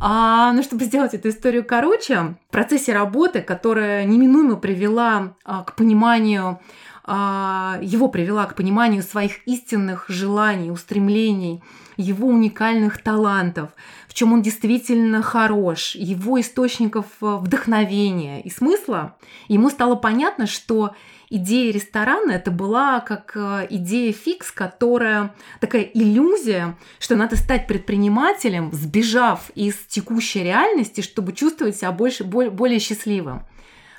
А, 0.00 0.52
ну, 0.52 0.62
чтобы 0.62 0.84
сделать 0.84 1.14
эту 1.14 1.28
историю 1.28 1.64
короче, 1.64 2.36
в 2.48 2.52
процессе 2.52 2.92
работы, 2.92 3.42
которая 3.42 4.04
неминуемо 4.04 4.56
привела 4.56 5.34
а, 5.44 5.62
к 5.64 5.76
пониманию 5.76 6.60
его 7.10 8.08
привела 8.08 8.44
к 8.46 8.54
пониманию 8.54 9.02
своих 9.02 9.46
истинных 9.46 10.06
желаний, 10.08 10.70
устремлений, 10.70 11.62
его 11.98 12.28
уникальных 12.28 13.02
талантов, 13.02 13.70
в 14.08 14.14
чем 14.14 14.32
он 14.32 14.40
действительно 14.40 15.20
хорош, 15.20 15.94
его 15.96 16.40
источников 16.40 17.06
а, 17.20 17.36
вдохновения 17.36 18.40
и 18.40 18.50
смысла, 18.50 19.16
ему 19.48 19.68
стало 19.68 19.96
понятно, 19.96 20.46
что 20.46 20.94
идея 21.28 21.72
ресторана 21.72 22.32
это 22.32 22.50
была 22.50 23.00
как 23.00 23.32
а, 23.36 23.66
идея 23.68 24.12
фикс, 24.12 24.52
которая 24.52 25.34
такая 25.60 25.82
иллюзия, 25.82 26.78
что 27.00 27.16
надо 27.16 27.36
стать 27.36 27.66
предпринимателем, 27.66 28.70
сбежав 28.72 29.50
из 29.56 29.74
текущей 29.88 30.44
реальности, 30.44 31.00
чтобы 31.00 31.32
чувствовать 31.32 31.76
себя 31.76 31.90
больше, 31.90 32.22
более 32.24 32.78
счастливым. 32.78 33.42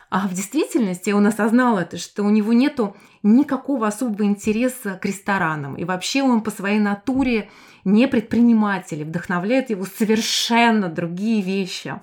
А 0.10 0.28
в 0.28 0.34
действительности 0.34 1.12
он 1.12 1.28
осознал 1.28 1.78
это, 1.78 1.98
что 1.98 2.24
у 2.24 2.30
него 2.30 2.52
нету 2.52 2.98
никакого 3.22 3.88
особого 3.88 4.24
интереса 4.24 4.98
к 5.00 5.06
ресторанам. 5.06 5.76
И 5.76 5.84
вообще 5.84 6.24
он 6.24 6.41
по 6.41 6.50
своей 6.50 6.80
натуре 6.80 7.50
не 7.86 8.08
предприниматель, 8.08 9.04
вдохновляют 9.04 9.69
его 9.69 9.86
совершенно 9.86 10.89
другие 10.89 11.41
вещи. 11.41 12.00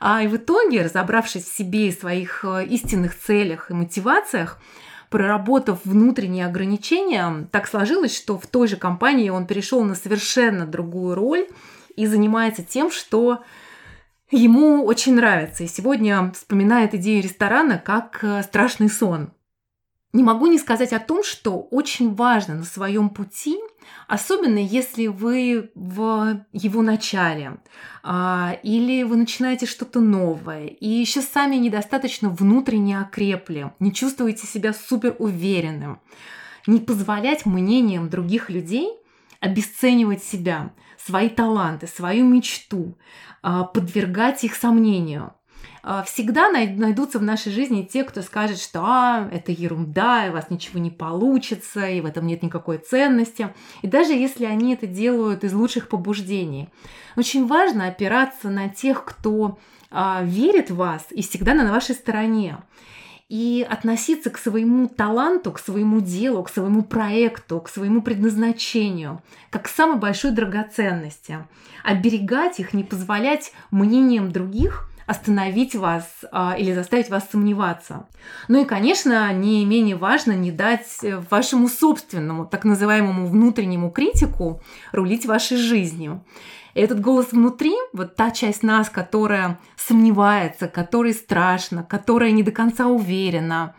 А 0.00 0.22
и 0.22 0.28
в 0.28 0.36
итоге, 0.36 0.82
разобравшись 0.82 1.44
в 1.44 1.56
себе 1.56 1.88
и 1.88 1.92
своих 1.92 2.44
э, 2.44 2.64
истинных 2.66 3.18
целях 3.18 3.70
и 3.70 3.74
мотивациях, 3.74 4.58
проработав 5.10 5.80
внутренние 5.84 6.46
ограничения, 6.46 7.46
так 7.50 7.66
сложилось, 7.66 8.16
что 8.16 8.38
в 8.38 8.46
той 8.46 8.68
же 8.68 8.76
компании 8.76 9.28
он 9.28 9.46
перешел 9.46 9.82
на 9.84 9.94
совершенно 9.94 10.66
другую 10.66 11.14
роль 11.14 11.48
и 11.96 12.06
занимается 12.06 12.62
тем, 12.62 12.90
что 12.90 13.42
ему 14.30 14.84
очень 14.84 15.14
нравится. 15.14 15.64
И 15.64 15.68
сегодня 15.68 16.32
вспоминает 16.32 16.94
идею 16.94 17.22
ресторана 17.22 17.78
как 17.78 18.20
э, 18.22 18.42
страшный 18.42 18.88
сон. 18.88 19.32
Не 20.12 20.24
могу 20.24 20.46
не 20.46 20.58
сказать 20.58 20.92
о 20.92 20.98
том, 20.98 21.22
что 21.22 21.60
очень 21.70 22.14
важно 22.14 22.56
на 22.56 22.64
своем 22.64 23.10
пути, 23.10 23.60
особенно 24.08 24.58
если 24.58 25.06
вы 25.06 25.70
в 25.76 26.44
его 26.52 26.82
начале, 26.82 27.58
а, 28.02 28.56
или 28.64 29.04
вы 29.04 29.16
начинаете 29.16 29.66
что-то 29.66 30.00
новое, 30.00 30.66
и 30.66 30.88
еще 30.88 31.22
сами 31.22 31.56
недостаточно 31.56 32.28
внутренне 32.28 32.98
окрепли, 32.98 33.72
не 33.78 33.92
чувствуете 33.92 34.48
себя 34.48 34.72
супер 34.72 35.14
уверенным, 35.20 36.00
не 36.66 36.80
позволять 36.80 37.46
мнениям 37.46 38.10
других 38.10 38.50
людей 38.50 38.90
обесценивать 39.38 40.24
себя, 40.24 40.72
свои 41.06 41.28
таланты, 41.28 41.86
свою 41.86 42.24
мечту, 42.24 42.96
а, 43.42 43.64
подвергать 43.64 44.44
их 44.44 44.54
сомнению. 44.54 45.34
А, 45.82 46.02
всегда 46.02 46.50
найдутся 46.50 47.18
в 47.18 47.22
нашей 47.22 47.52
жизни 47.52 47.88
те, 47.90 48.04
кто 48.04 48.22
скажет, 48.22 48.58
что 48.58 48.82
а, 48.84 49.28
это 49.32 49.50
ерунда, 49.50 50.26
и 50.26 50.30
у 50.30 50.32
вас 50.32 50.50
ничего 50.50 50.78
не 50.78 50.90
получится, 50.90 51.86
и 51.86 52.00
в 52.00 52.06
этом 52.06 52.26
нет 52.26 52.42
никакой 52.42 52.78
ценности. 52.78 53.52
И 53.82 53.86
даже 53.86 54.12
если 54.12 54.44
они 54.44 54.74
это 54.74 54.86
делают 54.86 55.44
из 55.44 55.54
лучших 55.54 55.88
побуждений. 55.88 56.68
Очень 57.16 57.46
важно 57.46 57.86
опираться 57.86 58.50
на 58.50 58.68
тех, 58.68 59.04
кто 59.04 59.58
а, 59.90 60.22
верит 60.22 60.70
в 60.70 60.76
вас 60.76 61.06
и 61.10 61.22
всегда 61.22 61.54
на 61.54 61.70
вашей 61.70 61.94
стороне 61.94 62.58
и 63.30 63.64
относиться 63.70 64.28
к 64.28 64.38
своему 64.38 64.88
таланту, 64.88 65.52
к 65.52 65.60
своему 65.60 66.00
делу, 66.00 66.42
к 66.42 66.50
своему 66.50 66.82
проекту, 66.82 67.60
к 67.60 67.68
своему 67.68 68.02
предназначению, 68.02 69.22
как 69.50 69.66
к 69.66 69.68
самой 69.68 69.98
большой 69.98 70.32
драгоценности. 70.32 71.38
Оберегать 71.84 72.58
их, 72.58 72.74
не 72.74 72.82
позволять 72.82 73.52
мнениям 73.70 74.32
других 74.32 74.90
остановить 75.06 75.74
вас 75.74 76.08
а, 76.30 76.54
или 76.56 76.72
заставить 76.72 77.10
вас 77.10 77.28
сомневаться. 77.30 78.06
Ну 78.46 78.62
и, 78.62 78.64
конечно, 78.64 79.32
не 79.32 79.64
менее 79.64 79.96
важно 79.96 80.32
не 80.32 80.52
дать 80.52 81.00
вашему 81.30 81.68
собственному, 81.68 82.46
так 82.46 82.64
называемому 82.64 83.26
внутреннему 83.26 83.90
критику 83.90 84.62
рулить 84.92 85.26
вашей 85.26 85.56
жизнью. 85.56 86.24
И 86.74 86.80
этот 86.80 87.00
голос 87.00 87.32
внутри, 87.32 87.74
вот 87.92 88.16
та 88.16 88.30
часть 88.30 88.62
нас, 88.62 88.88
которая 88.88 89.58
сомневается, 89.76 90.68
которой 90.68 91.14
страшно, 91.14 91.82
которая 91.82 92.30
не 92.30 92.42
до 92.42 92.52
конца 92.52 92.86
уверена. 92.86 93.74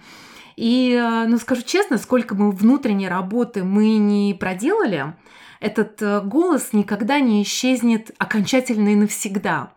И, 0.55 0.93
э, 0.93 1.25
ну, 1.27 1.37
скажу 1.37 1.61
честно, 1.63 1.97
сколько 1.97 2.35
мы 2.35 2.51
внутренней 2.51 3.07
работы 3.07 3.63
мы 3.63 3.97
не 3.97 4.33
проделали, 4.33 5.13
этот 5.59 6.01
э, 6.01 6.21
голос 6.21 6.73
никогда 6.73 7.19
не 7.19 7.43
исчезнет 7.43 8.11
окончательно 8.17 8.89
и 8.89 8.95
навсегда. 8.95 9.71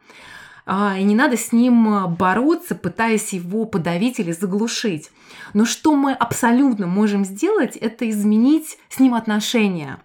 А, 0.67 0.97
и 0.99 1.03
не 1.03 1.15
надо 1.15 1.37
с 1.37 1.53
ним 1.53 1.89
э, 1.95 2.07
бороться, 2.09 2.75
пытаясь 2.75 3.35
его 3.35 3.67
подавить 3.67 4.19
или 4.19 4.33
заглушить. 4.33 5.11
Но 5.53 5.67
что 5.67 5.95
мы 5.95 6.13
абсолютно 6.13 6.87
можем 6.87 7.25
сделать, 7.25 7.77
это 7.77 8.09
изменить 8.09 8.79
с 8.89 8.99
ним 8.99 9.15
отношения 9.15 9.99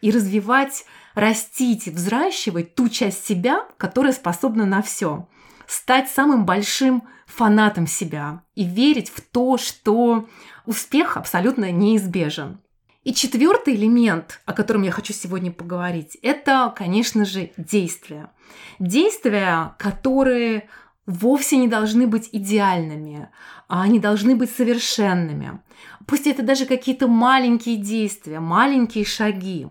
и 0.00 0.10
развивать 0.10 0.86
растить, 1.16 1.88
взращивать 1.88 2.76
ту 2.76 2.88
часть 2.88 3.26
себя, 3.26 3.64
которая 3.78 4.12
способна 4.12 4.66
на 4.66 4.82
все. 4.82 5.26
стать 5.66 6.08
самым 6.08 6.46
большим 6.46 7.02
фанатом 7.26 7.88
себя 7.88 8.42
и 8.54 8.64
верить 8.64 9.10
в 9.10 9.20
то, 9.20 9.58
что 9.58 10.28
успех 10.64 11.16
абсолютно 11.16 11.72
неизбежен. 11.72 12.60
И 13.02 13.12
четвертый 13.12 13.74
элемент, 13.74 14.40
о 14.46 14.52
котором 14.52 14.82
я 14.82 14.92
хочу 14.92 15.12
сегодня 15.12 15.50
поговорить, 15.50 16.16
это, 16.22 16.72
конечно 16.76 17.24
же, 17.24 17.50
действия. 17.56 18.30
Действия, 18.78 19.74
которые 19.78 20.68
вовсе 21.06 21.56
не 21.56 21.66
должны 21.66 22.06
быть 22.06 22.28
идеальными, 22.30 23.28
а 23.66 23.82
они 23.82 23.98
должны 23.98 24.36
быть 24.36 24.50
совершенными. 24.50 25.60
Пусть 26.06 26.28
это 26.28 26.42
даже 26.42 26.66
какие-то 26.66 27.08
маленькие 27.08 27.76
действия, 27.76 28.38
маленькие 28.38 29.04
шаги. 29.04 29.66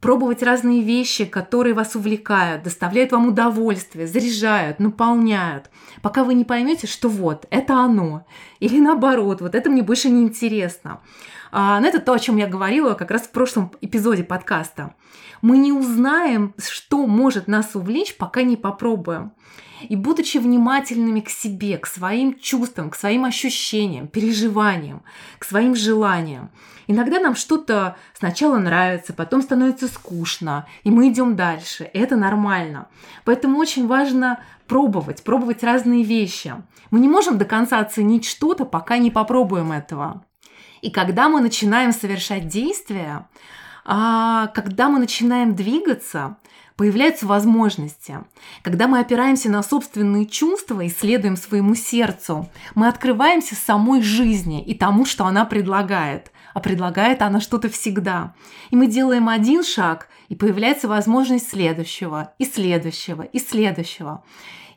Пробовать 0.00 0.42
разные 0.42 0.82
вещи, 0.82 1.26
которые 1.26 1.74
вас 1.74 1.94
увлекают, 1.94 2.62
доставляют 2.62 3.12
вам 3.12 3.28
удовольствие, 3.28 4.06
заряжают, 4.06 4.78
наполняют, 4.78 5.70
пока 6.00 6.24
вы 6.24 6.32
не 6.32 6.44
поймете, 6.44 6.86
что 6.86 7.10
вот, 7.10 7.46
это 7.50 7.74
оно. 7.74 8.24
Или 8.60 8.80
наоборот, 8.80 9.42
вот 9.42 9.54
это 9.54 9.68
мне 9.68 9.82
больше 9.82 10.08
не 10.08 10.22
интересно. 10.22 11.00
А, 11.52 11.80
но 11.80 11.86
это 11.86 12.00
то, 12.00 12.14
о 12.14 12.18
чем 12.18 12.38
я 12.38 12.46
говорила 12.46 12.94
как 12.94 13.10
раз 13.10 13.22
в 13.22 13.30
прошлом 13.30 13.72
эпизоде 13.82 14.24
подкаста. 14.24 14.94
Мы 15.42 15.58
не 15.58 15.72
узнаем, 15.72 16.54
что 16.58 17.06
может 17.06 17.46
нас 17.46 17.74
увлечь, 17.74 18.16
пока 18.16 18.42
не 18.42 18.56
попробуем. 18.56 19.32
И 19.88 19.96
будучи 19.96 20.38
внимательными 20.38 21.20
к 21.20 21.28
себе, 21.28 21.78
к 21.78 21.86
своим 21.86 22.38
чувствам, 22.38 22.90
к 22.90 22.96
своим 22.96 23.24
ощущениям, 23.24 24.08
переживаниям, 24.08 25.02
к 25.38 25.44
своим 25.44 25.74
желаниям. 25.74 26.50
Иногда 26.86 27.20
нам 27.20 27.36
что-то 27.36 27.96
сначала 28.18 28.58
нравится, 28.58 29.12
потом 29.12 29.42
становится 29.42 29.86
скучно, 29.86 30.66
и 30.82 30.90
мы 30.90 31.08
идем 31.08 31.36
дальше. 31.36 31.88
Это 31.94 32.16
нормально. 32.16 32.88
Поэтому 33.24 33.58
очень 33.58 33.86
важно 33.86 34.40
пробовать, 34.66 35.22
пробовать 35.22 35.62
разные 35.62 36.02
вещи. 36.02 36.54
Мы 36.90 37.00
не 37.00 37.08
можем 37.08 37.38
до 37.38 37.44
конца 37.44 37.78
оценить 37.78 38.24
что-то, 38.24 38.64
пока 38.64 38.98
не 38.98 39.10
попробуем 39.10 39.72
этого. 39.72 40.24
И 40.82 40.90
когда 40.90 41.28
мы 41.28 41.40
начинаем 41.40 41.92
совершать 41.92 42.48
действия, 42.48 43.28
а, 43.84 44.48
когда 44.48 44.88
мы 44.88 44.98
начинаем 44.98 45.54
двигаться, 45.54 46.36
появляются 46.80 47.26
возможности. 47.26 48.20
Когда 48.62 48.88
мы 48.88 49.00
опираемся 49.00 49.50
на 49.50 49.62
собственные 49.62 50.24
чувства 50.24 50.80
и 50.80 50.88
следуем 50.88 51.36
своему 51.36 51.74
сердцу, 51.74 52.48
мы 52.74 52.88
открываемся 52.88 53.54
самой 53.54 54.00
жизни 54.00 54.64
и 54.64 54.72
тому, 54.72 55.04
что 55.04 55.26
она 55.26 55.44
предлагает. 55.44 56.32
А 56.54 56.60
предлагает 56.60 57.20
она 57.20 57.38
что-то 57.40 57.68
всегда. 57.68 58.32
И 58.70 58.76
мы 58.76 58.86
делаем 58.86 59.28
один 59.28 59.62
шаг, 59.62 60.08
и 60.30 60.34
появляется 60.34 60.88
возможность 60.88 61.50
следующего, 61.50 62.32
и 62.38 62.46
следующего, 62.46 63.24
и 63.24 63.38
следующего. 63.38 64.24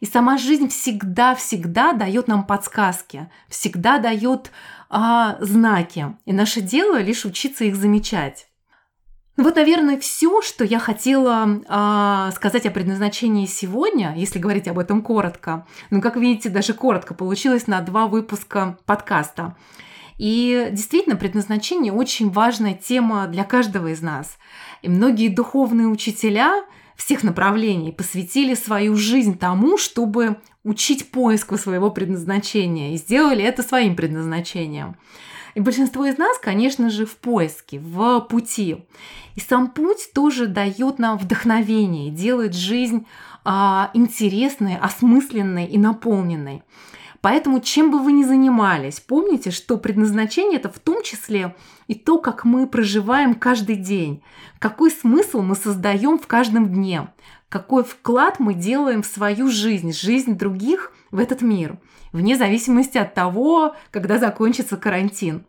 И 0.01 0.05
сама 0.05 0.37
жизнь 0.37 0.67
всегда-всегда 0.67 1.93
дает 1.93 2.27
нам 2.27 2.45
подсказки, 2.45 3.29
всегда 3.47 3.97
дает 3.97 4.51
а, 4.89 5.37
знаки. 5.39 6.17
И 6.25 6.33
наше 6.33 6.59
дело 6.59 7.01
лишь 7.01 7.23
учиться 7.23 7.63
их 7.63 7.77
замечать. 7.77 8.47
Вот, 9.35 9.55
наверное, 9.55 9.99
все, 9.99 10.43
что 10.43 10.63
я 10.63 10.77
хотела 10.77 11.47
э, 11.47 12.31
сказать 12.35 12.67
о 12.67 12.71
предназначении 12.71 13.47
сегодня, 13.47 14.13
если 14.15 14.37
говорить 14.37 14.67
об 14.67 14.77
этом 14.77 15.01
коротко. 15.01 15.65
Ну, 15.89 16.01
как 16.01 16.17
видите, 16.17 16.49
даже 16.49 16.73
коротко 16.73 17.15
получилось 17.15 17.65
на 17.65 17.81
два 17.81 18.05
выпуска 18.05 18.77
подкаста. 18.85 19.55
И 20.19 20.69
действительно, 20.71 21.15
предназначение 21.15 21.91
очень 21.91 22.29
важная 22.29 22.75
тема 22.75 23.25
для 23.25 23.43
каждого 23.43 23.87
из 23.87 24.03
нас. 24.03 24.37
И 24.83 24.89
многие 24.89 25.29
духовные 25.29 25.87
учителя 25.87 26.63
всех 26.95 27.23
направлений 27.23 27.91
посвятили 27.91 28.53
свою 28.53 28.95
жизнь 28.95 29.39
тому, 29.39 29.79
чтобы 29.79 30.37
учить 30.63 31.09
поиску 31.09 31.57
своего 31.57 31.89
предназначения 31.89 32.93
и 32.93 32.97
сделали 32.97 33.43
это 33.43 33.63
своим 33.63 33.95
предназначением. 33.95 34.95
И 35.55 35.59
большинство 35.59 36.05
из 36.05 36.17
нас, 36.17 36.37
конечно 36.39 36.89
же, 36.89 37.05
в 37.05 37.15
поиске, 37.17 37.79
в 37.79 38.21
пути. 38.21 38.85
И 39.35 39.39
сам 39.39 39.69
путь 39.69 40.11
тоже 40.13 40.47
дает 40.47 40.99
нам 40.99 41.17
вдохновение, 41.17 42.09
делает 42.09 42.55
жизнь 42.55 43.05
а, 43.45 43.91
интересной, 43.93 44.77
осмысленной 44.77 45.65
и 45.65 45.77
наполненной. 45.77 46.63
Поэтому, 47.21 47.61
чем 47.61 47.89
бы 47.89 47.99
вы 47.99 48.11
ни 48.11 48.23
занимались, 48.23 48.99
помните, 48.99 49.51
что 49.51 49.77
предназначение 49.77 50.59
это 50.59 50.69
в 50.69 50.79
том 50.79 51.03
числе 51.03 51.55
и 51.87 51.95
то, 51.95 52.17
как 52.17 52.43
мы 52.43 52.67
проживаем 52.67 53.33
каждый 53.33 53.77
день, 53.77 54.21
какой 54.59 54.91
смысл 54.91 55.41
мы 55.41 55.55
создаем 55.55 56.19
в 56.19 56.27
каждом 56.27 56.67
дне, 56.67 57.07
какой 57.47 57.85
вклад 57.85 58.39
мы 58.39 58.53
делаем 58.53 59.03
в 59.03 59.05
свою 59.05 59.47
жизнь, 59.47 59.93
жизнь 59.93 60.35
других 60.35 60.91
в 61.13 61.19
этот 61.19 61.41
мир– 61.41 61.79
вне 62.13 62.37
зависимости 62.37 62.97
от 62.97 63.13
того, 63.13 63.75
когда 63.91 64.19
закончится 64.19 64.77
карантин. 64.77 65.45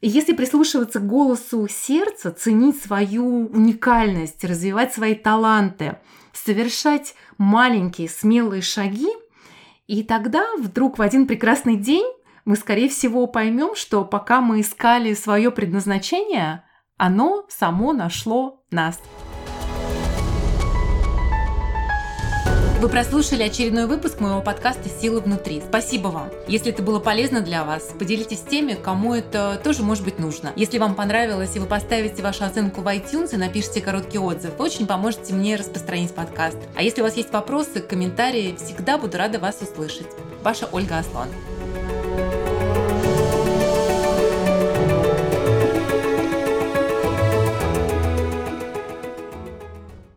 И 0.00 0.08
если 0.08 0.32
прислушиваться 0.32 1.00
к 1.00 1.06
голосу 1.06 1.66
сердца, 1.68 2.30
ценить 2.30 2.80
свою 2.80 3.46
уникальность, 3.48 4.44
развивать 4.44 4.92
свои 4.92 5.14
таланты, 5.14 5.96
совершать 6.32 7.14
маленькие 7.38 8.08
смелые 8.08 8.62
шаги, 8.62 9.08
и 9.86 10.04
тогда 10.04 10.44
вдруг 10.58 10.98
в 10.98 11.02
один 11.02 11.26
прекрасный 11.26 11.76
день 11.76 12.06
мы, 12.44 12.56
скорее 12.56 12.88
всего, 12.88 13.26
поймем, 13.26 13.74
что 13.74 14.04
пока 14.04 14.40
мы 14.40 14.60
искали 14.60 15.14
свое 15.14 15.50
предназначение, 15.50 16.64
оно 16.96 17.46
само 17.48 17.92
нашло 17.92 18.62
нас. 18.70 19.00
Вы 22.80 22.88
прослушали 22.88 23.42
очередной 23.42 23.86
выпуск 23.86 24.20
моего 24.20 24.40
подкаста 24.40 24.88
«Силы 24.88 25.20
внутри». 25.20 25.60
Спасибо 25.68 26.08
вам. 26.08 26.30
Если 26.46 26.70
это 26.70 26.80
было 26.80 27.00
полезно 27.00 27.40
для 27.40 27.64
вас, 27.64 27.90
поделитесь 27.98 28.38
с 28.38 28.42
теми, 28.42 28.74
кому 28.74 29.14
это 29.14 29.60
тоже 29.64 29.82
может 29.82 30.04
быть 30.04 30.20
нужно. 30.20 30.52
Если 30.54 30.78
вам 30.78 30.94
понравилось 30.94 31.56
и 31.56 31.58
вы 31.58 31.66
поставите 31.66 32.22
вашу 32.22 32.44
оценку 32.44 32.82
в 32.82 32.86
iTunes 32.86 33.34
и 33.34 33.36
напишите 33.36 33.80
короткий 33.80 34.20
отзыв, 34.20 34.52
вы 34.56 34.64
очень 34.64 34.86
поможете 34.86 35.34
мне 35.34 35.56
распространить 35.56 36.14
подкаст. 36.14 36.56
А 36.76 36.82
если 36.84 37.00
у 37.00 37.04
вас 37.04 37.16
есть 37.16 37.32
вопросы, 37.32 37.80
комментарии, 37.80 38.56
всегда 38.56 38.96
буду 38.96 39.18
рада 39.18 39.40
вас 39.40 39.58
услышать. 39.60 40.06
Ваша 40.44 40.68
Ольга 40.70 40.98
Аслан. 40.98 41.26